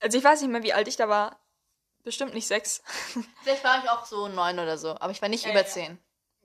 [0.00, 1.38] Also ich weiß nicht mehr, wie alt ich da war.
[2.04, 2.82] Bestimmt nicht sechs.
[3.42, 5.66] Vielleicht war ich auch so neun oder so, aber ich war nicht Ja, über ja.
[5.66, 5.98] zehn.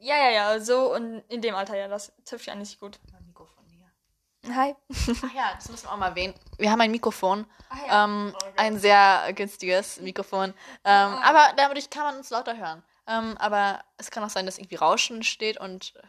[0.04, 3.00] Ja, ja, ja, so und in dem Alter, ja, das trifft ja nicht gut.
[3.14, 4.54] Mein Mikrofon hier.
[4.54, 4.76] Hi.
[4.92, 6.34] Ach ja, das müssen wir auch mal erwähnen.
[6.58, 7.46] Wir haben ein Mikrofon.
[7.70, 8.04] Ach ja.
[8.04, 10.54] Ähm, Oh ein sehr günstiges Mikrofon.
[10.84, 12.84] Ähm, Aber dadurch kann man uns lauter hören.
[13.08, 16.02] Ähm, aber es kann auch sein, dass irgendwie Rauschen entsteht und äh,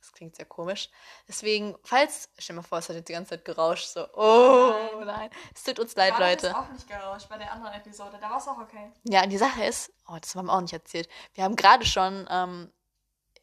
[0.00, 0.90] das klingt sehr komisch.
[1.28, 4.72] Deswegen, falls, stell dir mal vor, es hat jetzt die ganze Zeit gerauscht, so, oh
[4.98, 5.06] nein.
[5.06, 5.30] Nein.
[5.54, 6.56] Es tut uns leid, Leute.
[6.56, 8.18] auch nicht gerauscht bei der anderen Episode.
[8.20, 8.92] Da war es auch okay.
[9.04, 11.08] Ja, und die Sache ist, oh, das haben wir auch nicht erzählt.
[11.34, 12.72] Wir haben gerade schon, ähm,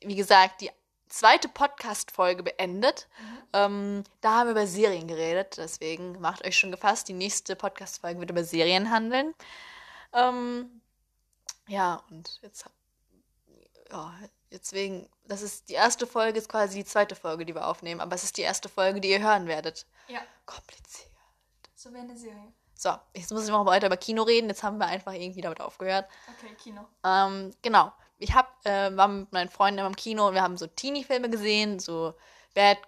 [0.08, 0.72] wie gesagt, die
[1.10, 3.08] zweite Podcast-Folge beendet.
[3.54, 8.20] Ähm, da haben wir über Serien geredet, deswegen macht euch schon gefasst, die nächste Podcast-Folge
[8.20, 9.34] wird über Serien handeln.
[10.14, 10.82] Ähm,
[11.68, 12.66] ja, und jetzt,
[13.92, 14.14] ja,
[14.52, 18.16] deswegen, das ist die erste Folge, ist quasi die zweite Folge, die wir aufnehmen, aber
[18.16, 19.86] es ist die erste Folge, die ihr hören werdet.
[20.08, 21.12] Ja, Kompliziert.
[21.76, 22.54] so wie eine Serie.
[22.78, 25.62] So, jetzt muss ich noch weiter über Kino reden, jetzt haben wir einfach irgendwie damit
[25.62, 26.10] aufgehört.
[26.38, 26.86] Okay, Kino.
[27.06, 27.94] Ähm, genau.
[28.26, 31.30] Ich hab, äh, war mit meinen Freunden immer im Kino und wir haben so Teenie-Filme
[31.30, 32.16] gesehen, so
[32.56, 32.80] Bad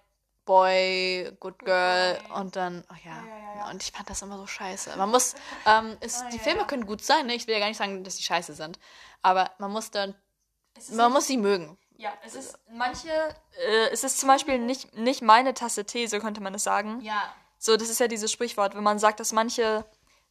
[0.44, 3.10] Boy, Good Girl und dann, oh ja.
[3.10, 3.70] Ja, ja, ja.
[3.70, 4.96] Und ich fand das immer so scheiße.
[4.96, 7.34] Man muss, ähm, es, Ah, die Filme können gut sein, ne?
[7.36, 8.80] Ich will ja gar nicht sagen, dass die scheiße sind.
[9.22, 10.16] Aber man muss dann,
[10.76, 11.78] ist man muss sie mögen.
[11.98, 16.18] Ja, es ist manche, äh, es ist zum Beispiel nicht, nicht meine Tasse Tee, so
[16.18, 17.00] könnte man es sagen.
[17.02, 17.32] Ja.
[17.58, 19.84] So, das ist ja dieses Sprichwort, wenn man sagt, dass manche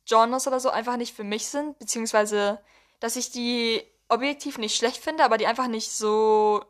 [0.05, 2.59] Genres oder so einfach nicht für mich sind, beziehungsweise,
[2.99, 6.63] dass ich die objektiv nicht schlecht finde, aber die einfach nicht so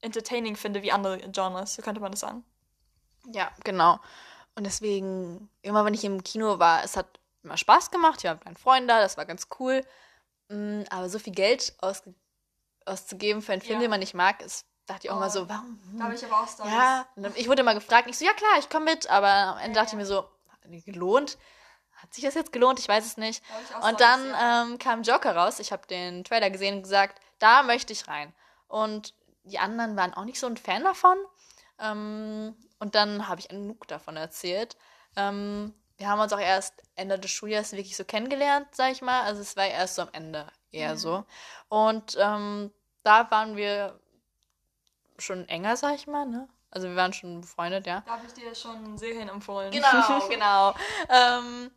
[0.00, 2.44] entertaining finde wie andere Genres, so könnte man das sagen.
[3.32, 3.98] Ja, genau.
[4.54, 8.18] Und deswegen, immer wenn ich im Kino war, es hat immer Spaß gemacht.
[8.18, 9.82] Ich war mit meinen Freunden da, das war ganz cool.
[10.48, 12.14] Mm, Aber so viel Geld ausge
[12.86, 13.80] auszugeben für einen Film, Ja.
[13.80, 15.80] den man nicht mag, ist, dachte ich auch Oh, mal so, warum?
[15.96, 16.72] Da habe ich aber auch Stories.
[16.72, 19.76] Ja, ich wurde immer gefragt, ich so, ja klar, ich komme mit, aber am Ende
[19.78, 21.38] Ja, dachte ich mir so, hat gelohnt?
[22.04, 22.78] Hat sich das jetzt gelohnt?
[22.78, 23.42] Ich weiß es nicht.
[23.88, 24.20] Und dann
[24.70, 25.58] ähm, kam Joker raus.
[25.58, 28.34] Ich habe den Trailer gesehen und gesagt, da möchte ich rein.
[28.68, 29.14] Und
[29.44, 31.16] die anderen waren auch nicht so ein Fan davon.
[31.78, 34.76] Ähm, und dann habe ich Anouk davon erzählt.
[35.16, 39.22] Ähm, wir haben uns auch erst Ende des Schuljahres wirklich so kennengelernt, sag ich mal.
[39.22, 40.98] Also es war erst so am Ende eher Mhm.
[40.98, 41.24] so.
[41.68, 42.70] Und ähm,
[43.02, 43.98] da waren wir
[45.18, 46.48] schon enger, sag ich mal, ne?
[46.74, 48.02] Also wir waren schon befreundet, ja.
[48.04, 49.70] Da habe ich dir schon Serien empfohlen.
[49.70, 50.74] Genau, genau.
[51.08, 51.70] ähm,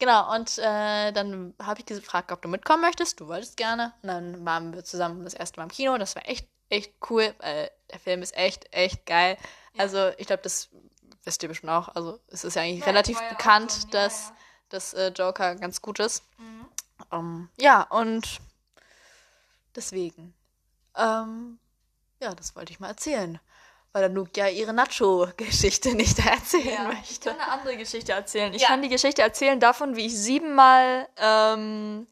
[0.00, 3.20] genau, und äh, dann habe ich gefragt, ob du mitkommen möchtest.
[3.20, 3.92] Du wolltest gerne.
[4.02, 5.96] Und dann waren wir zusammen das erste Mal im Kino.
[5.96, 9.38] Das war echt, echt cool, weil der Film ist echt, echt geil.
[9.78, 10.70] Also ich glaube, das
[11.22, 11.94] wisst ihr bestimmt auch.
[11.94, 14.34] Also es ist ja eigentlich Ja, relativ ja bekannt, ja, dass, ja.
[14.70, 16.24] dass äh, Joker ganz gut ist.
[16.38, 16.66] Mhm.
[17.12, 18.40] Ähm, ja, und
[19.76, 20.34] deswegen.
[20.96, 21.60] Ähm,
[22.20, 23.38] ja, das wollte ich mal erzählen.
[23.94, 27.30] Weil Anouk ja ihre Nacho-Geschichte nicht erzählen Ich möchte.
[27.30, 28.52] kann eine andere Geschichte erzählen.
[28.54, 28.68] Ich Ja.
[28.68, 32.06] kann die Geschichte erzählen davon, wie ich siebenmal ähm,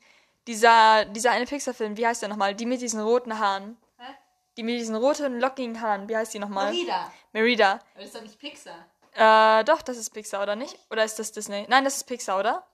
[0.46, 2.54] dieser, dieser eine Pixar-Film, wie heißt der nochmal?
[2.54, 3.76] Die mit diesen roten Haaren.
[3.98, 4.04] Hä?
[4.56, 6.08] Die mit diesen roten, lockigen Haaren.
[6.08, 6.72] Wie heißt die nochmal?
[6.72, 7.12] Merida.
[7.32, 7.70] Merida.
[7.72, 8.86] Aber das ist doch nicht Pixar.
[9.14, 10.78] Äh, doch, das ist Pixar, oder nicht?
[10.90, 11.64] Oder ist das Disney?
[11.68, 12.66] Nein, das ist Pixar, oder?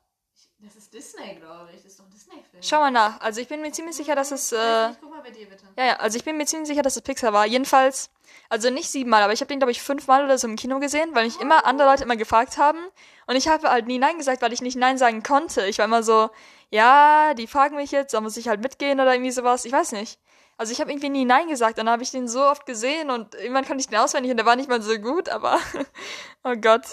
[0.58, 1.82] Das ist Disney, glaube ich.
[1.82, 2.62] Das ist doch ein Disney-Film.
[2.62, 3.20] Schau mal nach.
[3.20, 4.52] Also ich bin mir ziemlich sicher, dass es...
[4.52, 5.64] Äh, Guck mal bei dir, bitte.
[5.78, 7.46] ja, ja, also ich bin mir ziemlich sicher, dass es Pixar war.
[7.46, 8.10] Jedenfalls,
[8.48, 11.10] also nicht siebenmal, aber ich habe den, glaube ich, fünfmal oder so im Kino gesehen,
[11.14, 12.78] weil mich immer andere Leute immer gefragt haben.
[13.26, 15.66] Und ich habe halt nie Nein gesagt, weil ich nicht Nein sagen konnte.
[15.66, 16.30] Ich war immer so,
[16.70, 19.64] ja, die fragen mich jetzt, da muss ich halt mitgehen oder irgendwie sowas.
[19.64, 20.18] Ich weiß nicht.
[20.58, 21.78] Also ich habe irgendwie nie Nein gesagt.
[21.78, 24.46] Dann habe ich den so oft gesehen und irgendwann konnte ich den auswendig und der
[24.46, 25.58] war nicht mal so gut, aber
[26.44, 26.86] oh Gott.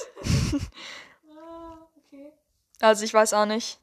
[2.82, 3.80] Also ich weiß auch nicht.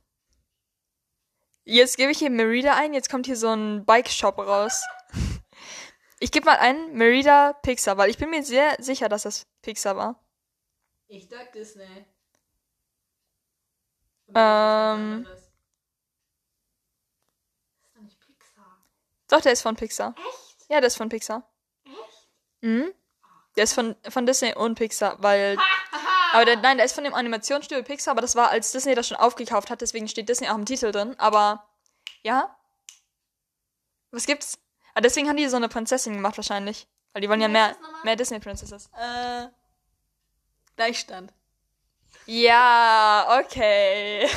[1.64, 4.82] Jetzt gebe ich hier Merida ein, jetzt kommt hier so ein Bike-Shop raus.
[6.22, 9.96] Ich gebe mal ein Merida Pixar, weil ich bin mir sehr sicher, dass das Pixar
[9.96, 10.22] war.
[11.08, 12.04] Ich sag Disney.
[14.34, 15.24] Ähm.
[15.24, 15.50] Das ist
[17.94, 18.84] doch nicht Pixar.
[19.28, 20.14] Doch, der ist von Pixar.
[20.16, 20.70] Echt?
[20.70, 21.50] Ja, der ist von Pixar.
[21.84, 22.28] Echt?
[22.60, 22.92] Mhm.
[23.56, 25.56] Der ist von, von Disney und Pixar, weil.
[26.32, 29.08] Aber der, nein, der ist von dem Animationsstudio Pixar, aber das war, als Disney das
[29.08, 31.18] schon aufgekauft hat, deswegen steht Disney auch im Titel drin.
[31.18, 31.68] Aber,
[32.22, 32.56] ja.
[34.12, 34.56] Was gibt's?
[34.94, 36.86] Ah, deswegen haben die so eine Prinzessin gemacht wahrscheinlich.
[37.12, 38.88] Weil die wollen ja mehr, mehr Disney Princesses.
[38.96, 39.48] Äh.
[40.76, 41.32] Gleichstand.
[42.26, 44.28] Ja, okay.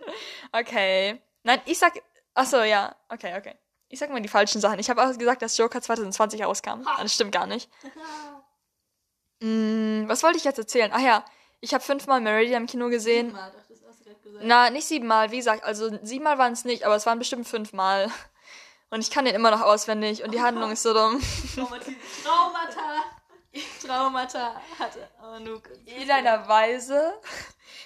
[0.52, 1.22] okay.
[1.44, 1.94] Nein, ich sag.
[2.34, 2.94] Achso, ja.
[3.08, 3.54] Okay, okay.
[3.88, 4.78] Ich sag mal die falschen Sachen.
[4.78, 6.84] Ich habe auch gesagt, dass Joker 2020 rauskam.
[6.84, 7.02] Ha.
[7.02, 7.70] Das stimmt gar nicht.
[9.40, 10.90] Mm, was wollte ich jetzt erzählen?
[10.94, 11.22] Ach ja,
[11.60, 13.26] ich habe fünfmal Meridian im Kino gesehen.
[13.26, 14.44] Siebenmal, doch, das hast du gerade gesagt.
[14.46, 15.62] Na, nicht siebenmal, wie gesagt.
[15.62, 18.10] Also siebenmal waren es nicht, aber es waren bestimmt fünfmal.
[18.90, 21.20] Und ich kann den immer noch auswendig und die Handlung ist so dumm.
[22.24, 23.04] Traumata.
[23.84, 25.68] Traumata hatte Anouk.
[25.86, 27.20] In einer Weise.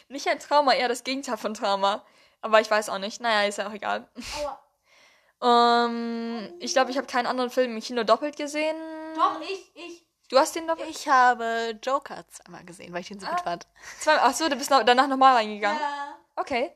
[0.09, 2.05] Nicht ein Trauma, eher das Gegenteil von Trauma.
[2.43, 3.21] Aber ich weiß auch nicht.
[3.21, 4.09] Naja, ist ja auch egal.
[4.41, 5.87] Aua.
[5.87, 8.77] Ähm, ich glaube, ich habe keinen anderen Film im Kino doppelt gesehen.
[9.15, 10.07] Doch, ich, ich.
[10.29, 10.89] Du hast den doppelt?
[10.91, 13.31] Ich habe Joker zweimal gesehen, weil ich den so Ah.
[13.31, 13.67] gut fand.
[14.01, 15.81] Zwei, ach so, du bist noch, danach nochmal reingegangen.
[15.81, 16.19] Ja.
[16.37, 16.73] Okay.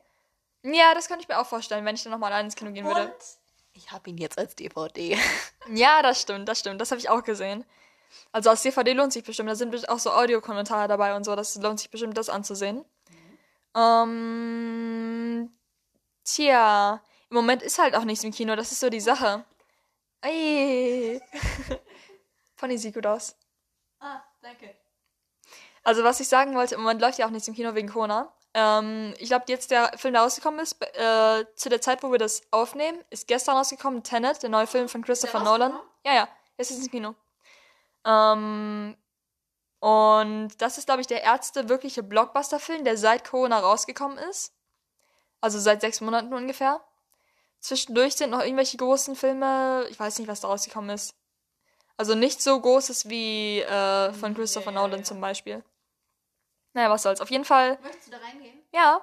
[0.63, 2.87] Ja, das könnte ich mir auch vorstellen, wenn ich dann nochmal allein ins Kino gehen
[2.87, 3.15] Und würde.
[3.75, 5.19] Ich habe ihn jetzt als DVD.
[5.73, 6.79] Ja, das stimmt, das stimmt.
[6.79, 7.65] Das habe ich auch gesehen.
[8.33, 9.49] Also als DVD lohnt sich bestimmt.
[9.49, 11.35] Da sind auch so Audiokommentare dabei und so.
[11.35, 12.85] Das lohnt sich bestimmt, das anzusehen.
[13.75, 15.51] Ähm,
[16.23, 18.55] tja, im Moment ist halt auch nichts im Kino.
[18.57, 19.47] Das ist so die Sache.
[20.21, 21.19] Ey.
[22.57, 23.37] Pony sieht gut aus.
[24.01, 24.75] ah, danke.
[25.83, 28.33] Also was ich sagen wollte, im Moment läuft ja auch nichts im Kino wegen Corona.
[28.55, 32.19] Ähm, ich glaube, jetzt der Film, der rausgekommen ist, äh, zu der Zeit, wo wir
[32.19, 35.73] das aufnehmen, ist gestern rausgekommen, Tenet, der neue Film von Christopher Nolan.
[36.07, 37.15] Ja, ja, jetzt ist es im Kino.
[38.05, 38.97] Ähm,
[39.81, 44.53] und das ist, glaube ich, der erste wirkliche Blockbuster-Film, der seit Corona rausgekommen ist.
[45.41, 46.81] Also seit sechs Monaten ungefähr.
[47.61, 51.15] Zwischendurch sind noch irgendwelche großen Filme, ich weiß nicht, was da rausgekommen ist.
[51.97, 55.05] Also nicht so großes wie äh, von Christopher Ja, ja, Nolan ja.
[55.05, 55.65] zum Beispiel.
[56.75, 57.21] Naja, was soll's.
[57.21, 58.63] Auf jeden Fall, Möchtest du da reingehen?
[58.73, 59.01] ja.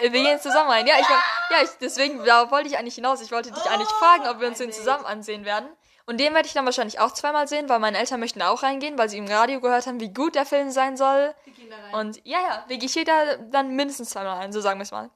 [0.00, 0.86] Äh, Wir gehen jetzt zusammen rein.
[0.86, 3.20] Ja, ich, ja, ich, deswegen, da wollte ich eigentlich hinaus.
[3.20, 5.68] Ich wollte dich eigentlich Oh, fragen, ob wir uns den zusammen ansehen werden.
[6.06, 8.96] Und den werde ich dann wahrscheinlich auch zweimal sehen, weil meine Eltern möchten auch reingehen,
[8.98, 11.34] weil sie im Radio gehört haben, wie gut der Film sein soll.
[11.44, 11.94] Wir gehen da rein.
[11.94, 15.10] Und ja, ja, wir gehen da dann mindestens zweimal rein, so sagen wir es mal.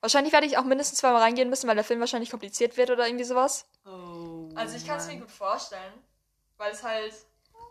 [0.00, 3.06] Wahrscheinlich werde ich auch mindestens zweimal reingehen müssen, weil der Film wahrscheinlich kompliziert wird oder
[3.06, 3.66] irgendwie sowas.
[3.86, 5.92] oh, Also ich kann es mir gut vorstellen,
[6.58, 7.14] weil es halt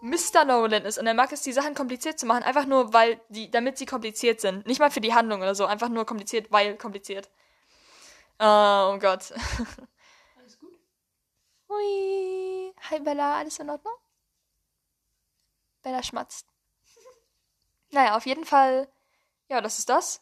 [0.04, 0.44] Mr.
[0.44, 3.50] Nolan ist und er mag es, die Sachen kompliziert zu machen, einfach nur, weil die,
[3.50, 4.68] damit sie kompliziert sind.
[4.68, 7.30] Nicht mal für die Handlung oder so, einfach nur kompliziert, weil kompliziert.
[8.38, 9.32] Oh Gott.
[10.38, 10.78] Alles gut?
[11.70, 12.74] Hui.
[12.90, 13.94] Hi Bella, alles in Ordnung?
[15.84, 16.48] Bella schmatzt.
[17.92, 18.92] Naja, auf jeden Fall,
[19.48, 20.22] ja, das ist das.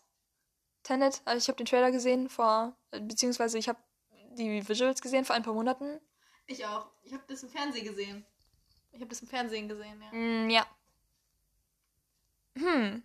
[0.84, 3.80] Tenet, also ich habe den Trailer gesehen vor, beziehungsweise ich habe
[4.34, 6.00] die Visuals gesehen vor ein paar Monaten.
[6.46, 6.92] Ich auch.
[7.02, 8.28] Ich habe das im Fernsehen gesehen.
[8.92, 10.18] Ich habe das im Fernsehen gesehen, ja.
[10.18, 10.68] Mm, ja.
[12.58, 13.04] Hm.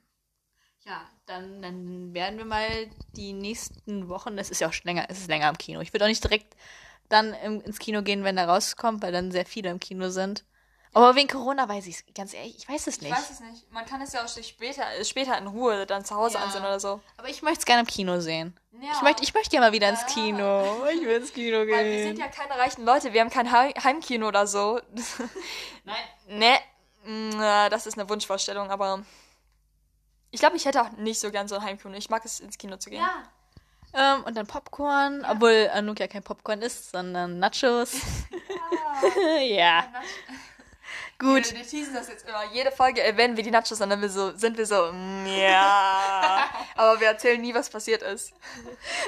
[0.86, 5.06] Ja, dann, dann werden wir mal die nächsten Wochen, das ist ja auch schon länger,
[5.10, 5.80] es ist länger im Kino.
[5.82, 6.56] Ich würde auch nicht direkt
[7.10, 10.45] dann im, ins Kino gehen, wenn er rauskommt, weil dann sehr viele im Kino sind.
[10.96, 13.12] Aber wegen Corona weiß ich es, ganz ehrlich, ich weiß es nicht.
[13.12, 13.70] es nicht.
[13.70, 16.44] Man kann es ja auch später, äh, später in Ruhe dann zu Hause Ja.
[16.44, 17.00] ansehen oder so.
[17.18, 18.58] Aber ich möchte es gerne im Kino sehen.
[18.80, 18.92] Ja.
[18.94, 20.06] Ich möchte ich möchte ja mal wieder ins Ja.
[20.06, 20.86] Kino.
[20.86, 21.76] Ich will ins Kino gehen.
[21.76, 24.80] Weil wir sind ja keine reichen Leute, wir haben kein Heim Heimkino oder so.
[25.84, 25.96] Nein.
[26.28, 26.58] ne,
[27.04, 29.04] mm, das ist eine Wunschvorstellung, aber
[30.30, 31.94] ich glaube, ich hätte auch nicht so gern so ein Heimkino.
[31.94, 33.02] Ich mag es, ins Kino zu gehen.
[33.02, 34.14] Ja.
[34.16, 37.96] Ähm, und dann Popcorn, obwohl Anouk ja kein Popcorn ist, sondern Nachos.
[39.46, 39.84] ja.
[41.18, 41.54] Gut.
[41.54, 42.44] Wir, teasen das jetzt immer.
[42.52, 46.44] Jede Folge erwähnen wir die Nachos und dann wir so, sind wir so, mm, ja.
[46.76, 48.32] Aber wir erzählen nie, was passiert ist.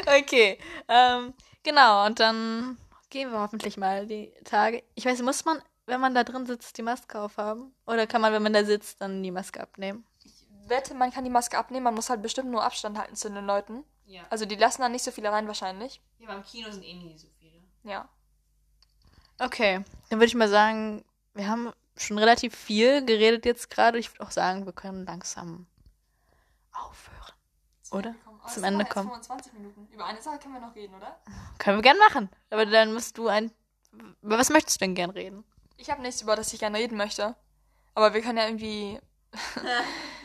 [0.06, 0.58] Okay.
[0.88, 2.78] Ähm, genau, und dann
[3.10, 4.82] gehen wir hoffentlich mal die Tage.
[4.94, 7.74] Ich weiß, muss man, wenn man da drin sitzt, die Maske aufhaben?
[7.86, 10.06] Oder kann man, wenn man da sitzt, dann die Maske abnehmen?
[10.24, 13.30] Ich wette, man kann die Maske abnehmen, man muss halt bestimmt nur Abstand halten zu
[13.30, 13.84] den Leuten.
[14.06, 14.22] Ja.
[14.30, 16.00] Also die lassen dann nicht so viele rein wahrscheinlich.
[16.18, 17.62] Ja, beim Kino sind eh nie so viele.
[17.84, 18.08] Ja.
[19.38, 23.98] Okay, dann würde ich mal sagen, wir haben schon relativ viel geredet jetzt gerade.
[23.98, 25.66] Ich würde auch sagen, wir können langsam
[26.72, 27.32] aufhören.
[27.90, 28.14] Oder?
[28.26, 29.08] Oh, Zum Ende kommen.
[29.08, 29.88] 25 Minuten.
[29.92, 31.18] Über eine Sache können wir noch reden, oder?
[31.58, 32.28] Können wir gern machen.
[32.50, 33.50] Aber dann musst du ein.
[34.22, 35.44] Über was möchtest du denn gern reden?
[35.76, 37.34] Ich habe nichts, über das ich gerne reden möchte.
[37.94, 38.98] Aber wir können ja irgendwie.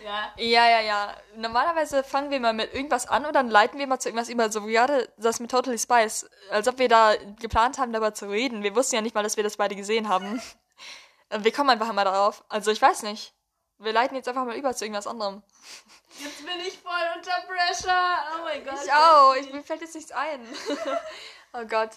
[0.03, 0.33] Ja.
[0.35, 1.15] Ja, ja, ja.
[1.37, 4.51] Normalerweise fangen wir mal mit irgendwas an und dann leiten wir mal zu irgendwas über.
[4.51, 6.29] So wie gerade das mit Totally Spice.
[6.51, 8.63] Als ob wir da geplant haben, darüber zu reden.
[8.63, 10.41] Wir wussten ja nicht mal, dass wir das beide gesehen haben.
[11.33, 12.43] Und wir kommen einfach mal darauf.
[12.49, 13.33] Also ich weiß nicht.
[13.79, 15.41] Wir leiten jetzt einfach mal über zu irgendwas anderem.
[16.19, 18.17] Jetzt bin ich voll unter Pressure.
[18.35, 18.75] Oh mein Gott.
[18.85, 19.35] Ich auch.
[19.35, 20.47] Ich, mir fällt jetzt nichts ein.
[21.53, 21.89] oh Gott.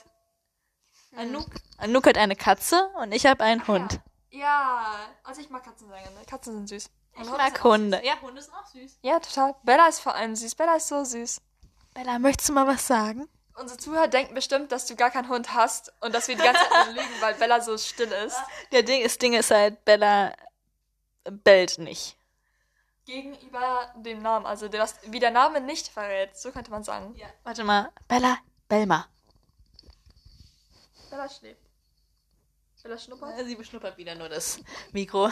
[1.14, 1.46] Anouk,
[1.76, 4.00] Anouk hat eine Katze und ich habe einen Hund.
[4.30, 6.24] Ja, also ich mag Katzen sehr gerne.
[6.26, 6.90] Katzen sind süß.
[7.14, 8.00] Und Ich Hunde mag Hunde.
[8.04, 8.82] Ja, Hunde sind auch süß.
[8.82, 8.98] süß.
[9.02, 9.54] Ja, total.
[9.62, 10.54] Bella ist vor allem süß.
[10.54, 11.40] Bella ist so süß.
[11.94, 13.28] Bella, möchtest du mal was sagen?
[13.58, 16.60] Unsere Zuhörer denken bestimmt, dass du gar keinen Hund hast und dass wir die ganze
[16.68, 18.36] Zeit lügen, weil Bella so still ist.
[18.72, 20.34] Der Ding, das Ding ist halt, Bella
[21.24, 22.16] bellt nicht.
[23.06, 27.14] Gegenüber dem Namen, also der, was, wie der Name nicht verrät, so könnte man sagen.
[27.16, 27.28] Ja.
[27.44, 27.90] Warte mal.
[28.08, 28.38] Bella,
[28.68, 29.06] bell mal.
[31.10, 31.62] Bella schläft.
[32.82, 33.34] Bella schnuppert?
[33.44, 34.60] Sie beschnuppert wieder nur das
[34.92, 35.30] Mikro.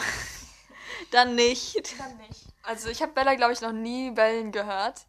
[1.11, 1.97] Dann nicht.
[1.99, 2.41] Dann nicht.
[2.63, 5.05] Also ich habe Bella, glaube ich, noch nie bellen gehört.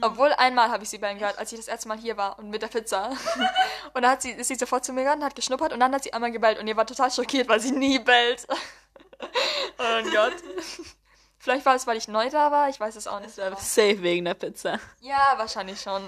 [0.00, 2.50] Obwohl einmal habe ich sie bellen gehört, als ich das erste Mal hier war und
[2.50, 3.08] mit der Pizza.
[3.94, 6.04] und dann hat sie, ist sie sofort zu mir gegangen, hat geschnuppert und dann hat
[6.04, 8.46] sie einmal gebellt und ihr war total schockiert, weil sie nie bellt.
[9.78, 10.34] oh Gott.
[11.38, 13.36] Vielleicht war es, weil ich neu da war, ich weiß es auch nicht.
[13.36, 14.80] War safe wegen der Pizza.
[15.00, 16.02] Ja, wahrscheinlich schon.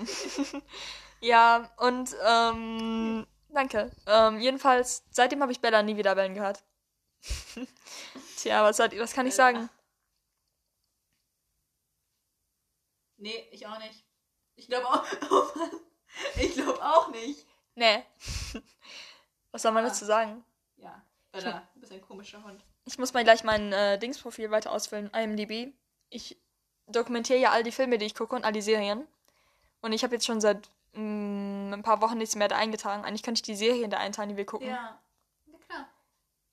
[1.20, 3.90] ja, und ähm, danke.
[4.06, 6.62] Ähm, jedenfalls, seitdem habe ich Bella nie wieder bellen gehört.
[8.38, 9.68] Tja, was, hat, was kann ich sagen?
[13.18, 14.04] Nee, ich auch nicht.
[14.56, 15.04] Ich glaube auch.
[15.30, 16.40] Oh.
[16.40, 17.46] Ich glaube auch nicht.
[17.74, 18.02] Nee.
[19.50, 20.42] Was soll man dazu sagen?
[20.76, 21.02] Ja.
[21.30, 22.64] Bella, du bist ein komischer Hund.
[22.86, 25.74] Ich muss mal gleich mein äh, Dingsprofil weiter ausfüllen, IMDb.
[26.08, 26.38] Ich
[26.86, 29.06] dokumentiere ja all die Filme, die ich gucke und all die Serien.
[29.82, 33.04] Und ich habe jetzt schon seit mm, ein paar Wochen nichts mehr da eingetragen.
[33.04, 34.68] Eigentlich könnte ich die Serien da eintragen, die wir gucken.
[34.68, 34.98] Ja.
[35.46, 35.88] Ja, klar.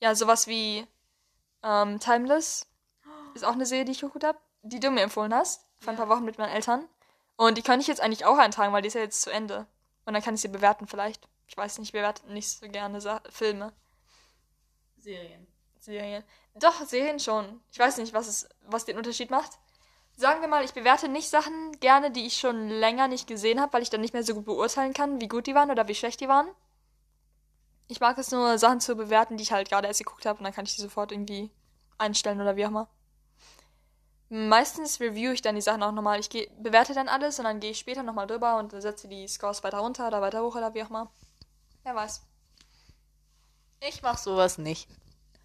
[0.02, 0.86] Ja, sowas wie
[1.64, 2.68] ähm, Timeless
[3.34, 5.98] ist auch eine Serie, die ich geguckt habe, die du mir empfohlen hast, vor ein
[5.98, 6.88] paar Wochen mit meinen Eltern.
[7.36, 9.68] Und die kann ich jetzt eigentlich auch eintragen, weil die ist ja jetzt zu Ende.
[10.06, 11.28] Und dann kann ich sie bewerten vielleicht.
[11.48, 13.74] Ich weiß nicht, ich bewerte nicht so gerne Sa Filme,
[15.04, 15.48] Serien.
[15.80, 16.24] Serien.
[16.56, 17.62] Doch, Serien schon.
[17.72, 19.52] Ich weiß nicht, was, es, was den Unterschied macht.
[20.16, 23.74] Sagen wir mal, ich bewerte nicht Sachen gerne, die ich schon länger nicht gesehen habe,
[23.74, 25.96] weil ich dann nicht mehr so gut beurteilen kann, wie gut die waren oder wie
[25.96, 26.48] schlecht die waren.
[27.88, 30.46] Ich mag es nur, Sachen zu bewerten, die ich halt gerade erst geguckt habe und
[30.46, 31.52] dann kann ich die sofort irgendwie
[31.98, 32.88] einstellen oder wie auch immer.
[34.36, 36.20] Meistens review ich dann die Sachen auch nochmal.
[36.20, 39.28] Ich geh, bewerte dann alles und dann gehe ich später nochmal drüber und setze die
[39.28, 41.12] Scores weiter runter oder weiter hoch oder wie auch immer.
[41.84, 42.24] Wer weiß.
[43.88, 44.90] Ich mach sowas nicht.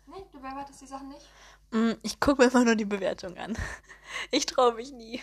[0.07, 1.27] Nee, du bewertest die Sachen nicht?
[1.71, 3.57] Mm, Ich gucke mir immer nur die Bewertung an.
[4.31, 5.21] Ich traue mich nie.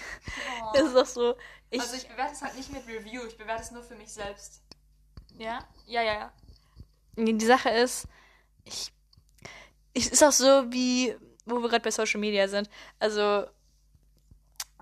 [0.76, 1.36] Das ist doch so.
[1.72, 4.14] Ich, also ich bewerte es halt nicht mit Review, ich bewerte es nur für mich
[4.14, 4.62] selbst.
[5.40, 5.68] ja?
[5.88, 6.34] Ja, ja, ja.
[7.16, 8.06] Die Sache ist,
[8.64, 8.94] ich.
[9.96, 11.16] Es ist auch so wie,
[11.48, 12.70] wo wir gerade bei Social Media sind.
[13.00, 13.48] Also,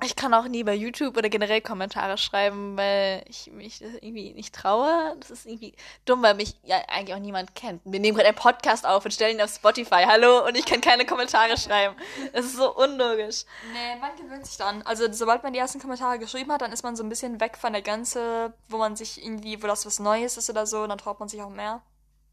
[0.04, 4.34] ich kann auch nie bei YouTube oder generell Kommentare schreiben, weil ich mich das irgendwie
[4.34, 5.16] nicht traue.
[5.20, 5.74] Das ist irgendwie
[6.06, 7.82] dumm, weil mich ja eigentlich auch niemand kennt.
[7.86, 10.06] Wir nehmen gerade einen Podcast auf und stellen ihn auf Spotify.
[10.06, 11.96] Hallo, und ich kann keine Kommentare schreiben.
[12.34, 13.46] Das ist so unlogisch.
[13.72, 14.82] Nee, man gewöhnt sich dann.
[14.84, 17.58] Also sobald man die ersten Kommentare geschrieben hat, dann ist man so ein bisschen weg
[17.58, 20.98] von der Grenze, wo man sich irgendwie, wo das was Neues ist oder so, dann
[20.98, 21.82] traut man sich auch mehr.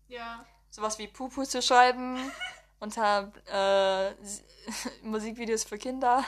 [0.09, 0.45] Ja.
[0.71, 2.19] Sowas wie Pupu zu schreiben
[2.81, 4.15] unter äh,
[5.03, 6.25] Musikvideos für Kinder.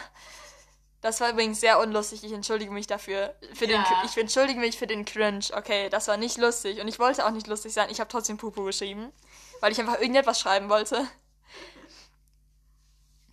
[1.03, 2.23] Das war übrigens sehr unlustig.
[2.25, 3.35] Ich entschuldige mich dafür.
[3.55, 4.03] Für den, Ja.
[4.07, 5.45] ich entschuldige mich für den Cringe.
[5.53, 6.81] Okay, das war nicht lustig.
[6.81, 7.91] Und ich wollte auch nicht lustig sein.
[7.91, 9.13] Ich habe trotzdem Pupu geschrieben.
[9.61, 11.07] Weil ich einfach irgendetwas schreiben wollte.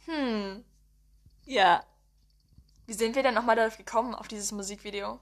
[0.06, 0.64] Hm.
[1.46, 1.84] Ja.
[2.88, 5.20] Wie sind wir denn nochmal darauf gekommen, auf dieses Musikvideo?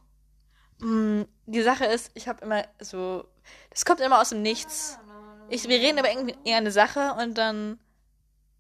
[0.80, 3.26] Mm, Die Sache ist, ich habe immer so.
[3.72, 4.98] Das kommt immer aus dem Nichts.
[5.50, 7.80] Ich, wir reden über irgendwie eine Sache und dann.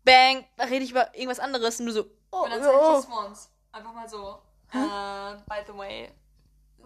[0.03, 0.45] Bang!
[0.57, 2.05] Da rede ich über irgendwas anderes und du so.
[2.31, 3.33] Oh, Und dann oh, oh.
[3.71, 4.41] Einfach mal so.
[4.71, 6.11] Äh, by the way.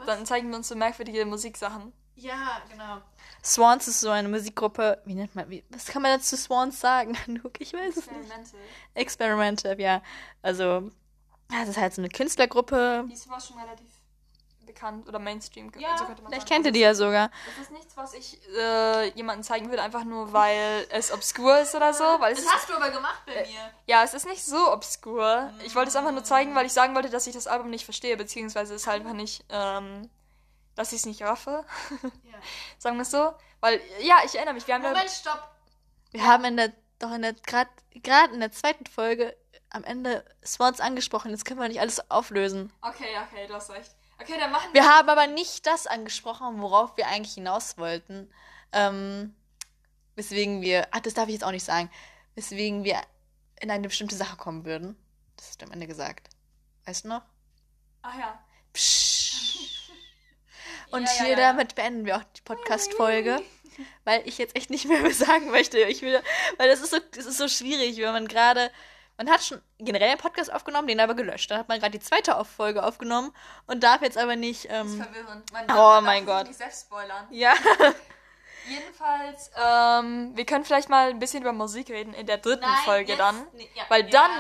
[0.06, 1.94] Dann zeigen wir uns so merkwürdige Musiksachen.
[2.16, 3.02] Ja, genau.
[3.44, 5.02] Swans ist so eine Musikgruppe.
[5.06, 7.18] Wie nennt man, wie, was kann man dazu Swans sagen?
[7.28, 8.20] Luke, ich weiß es nicht.
[8.20, 8.60] Experimental.
[8.94, 10.02] Experimental, ja.
[10.42, 10.92] Also,
[11.50, 13.06] das ist halt so eine Künstlergruppe.
[13.08, 14.01] Die ist war schon relativ
[14.74, 15.72] bekannt oder Mainstream.
[15.78, 16.64] Ja, so könnte man vielleicht sagen.
[16.64, 17.30] kennt ihr die ja sogar.
[17.46, 21.76] Das ist nichts, was ich äh, jemandem zeigen würde, einfach nur weil es obskur ist
[21.76, 22.04] oder so.
[22.04, 23.72] Weil es ist, hast du aber gemacht bei mir.
[23.86, 25.52] ja, es ist nicht so obskur.
[25.66, 27.86] Ich wollte es einfach nur zeigen, weil ich sagen wollte, dass ich das Album nicht
[27.86, 30.10] verstehe, beziehungsweise es halt einfach nicht, ähm,
[30.76, 31.66] dass ich es nicht raffe.
[32.24, 32.40] Ja.
[32.78, 33.34] sagen wir es so.
[33.60, 35.08] Weil, ja, ich erinnere mich, wir haben ja...
[35.08, 35.50] stopp.
[36.12, 39.36] Wir haben in der, doch in der, gerade in der zweiten Folge
[39.70, 41.32] am Ende Swans angesprochen.
[41.32, 42.72] Jetzt können wir nicht alles auflösen.
[42.82, 43.96] Okay, okay, du hast recht.
[44.22, 48.32] Okay, dann machen Wir haben aber nicht das angesprochen, worauf wir eigentlich hinaus wollten.
[48.72, 49.36] Ähm,
[50.16, 51.90] weswegen wir, ach, das darf ich jetzt auch nicht sagen,
[52.36, 53.02] weswegen wir
[53.60, 54.96] in eine bestimmte Sache kommen würden.
[55.38, 56.30] Das du am Ende gesagt.
[56.86, 57.24] Weißt du noch?
[58.04, 58.44] Ach ja.
[58.74, 59.92] Psch.
[60.92, 63.42] Und Ja, ja, hier ja, damit beenden wir auch die Podcast-Folge.
[64.04, 65.80] Weil ich jetzt echt nicht mehr sagen möchte.
[65.80, 66.22] Ich will,
[66.58, 68.72] weil das ist so, das ist so schwierig, wenn man gerade.
[69.24, 71.52] Man hat schon generell einen Podcast aufgenommen, den aber gelöscht.
[71.52, 73.32] Dann hat man gerade die zweite Folge aufgenommen
[73.68, 74.66] und darf jetzt aber nicht.
[74.72, 75.52] Das ist Ähm, verwirrend.
[75.54, 76.48] Man, Oh man mein Gott.
[76.48, 77.28] Nicht selbst spoilern.
[77.30, 77.54] ja.
[78.68, 83.16] Jedenfalls, ähm, wir können vielleicht mal ein bisschen über Musik reden in der dritten Folge
[83.18, 83.48] dann.
[83.90, 84.32] Weil dann,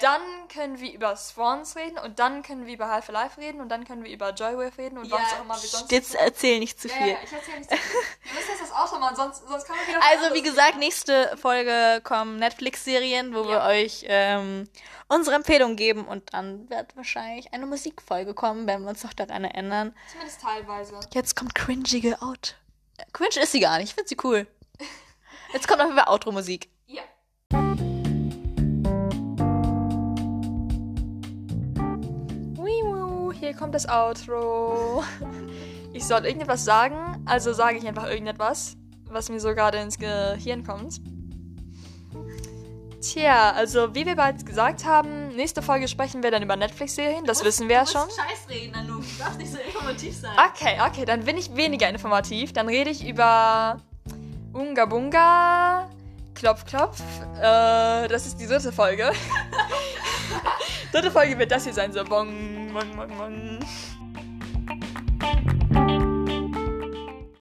[0.00, 0.20] dann
[0.52, 3.84] können wir über Swans reden und dann können wir über Half Alive reden und dann
[3.84, 5.92] können wir über Joywave reden und was auch immer wir sonst.
[5.92, 7.08] Jetzt erzähl nicht zu ja, viel.
[7.08, 8.00] ja, ich erzähl nicht so viel.
[8.24, 10.00] Wir müssen jetzt das Auto machen, sonst, sonst kann man wieder.
[10.10, 13.66] Also, wie gesagt, nächste Folge kommen Netflix-Serien, wo wir Ja.
[13.68, 14.68] euch ähm,
[15.08, 19.44] unsere Empfehlungen geben und dann wird wahrscheinlich eine Musikfolge kommen, wenn wir uns noch daran
[19.44, 19.94] erinnern.
[20.10, 21.00] Zumindest teilweise.
[21.12, 22.56] Jetzt kommt cringige Out.
[23.12, 24.46] Cringe ist sie gar nicht, ich finde sie cool.
[25.52, 26.68] Jetzt kommt auf jeden Fall Outro-Musik.
[26.86, 27.02] Ja.
[33.40, 35.04] Hier kommt das Outro.
[35.92, 40.64] Ich soll irgendetwas sagen, also sage ich einfach irgendetwas, was mir so gerade ins Gehirn
[40.64, 41.00] kommt.
[43.00, 47.44] Tja, also wie wir bereits gesagt haben, nächste Folge sprechen wir dann über Netflix-Serien, das
[47.44, 48.02] wissen wir ja schon.
[48.02, 49.02] Scheiß reden, Anouk.
[49.02, 50.32] Du darfst nicht so informativ sein.
[50.52, 52.52] Okay, okay, dann bin ich weniger informativ.
[52.52, 53.80] Dann rede ich über
[54.52, 55.88] Unga Bunga,
[56.34, 57.00] Klopf Klopf.
[57.36, 59.12] Äh, das ist die dritte Folge.
[60.92, 63.58] dritte Folge wird das hier sein, so bong, bong, bong, bong.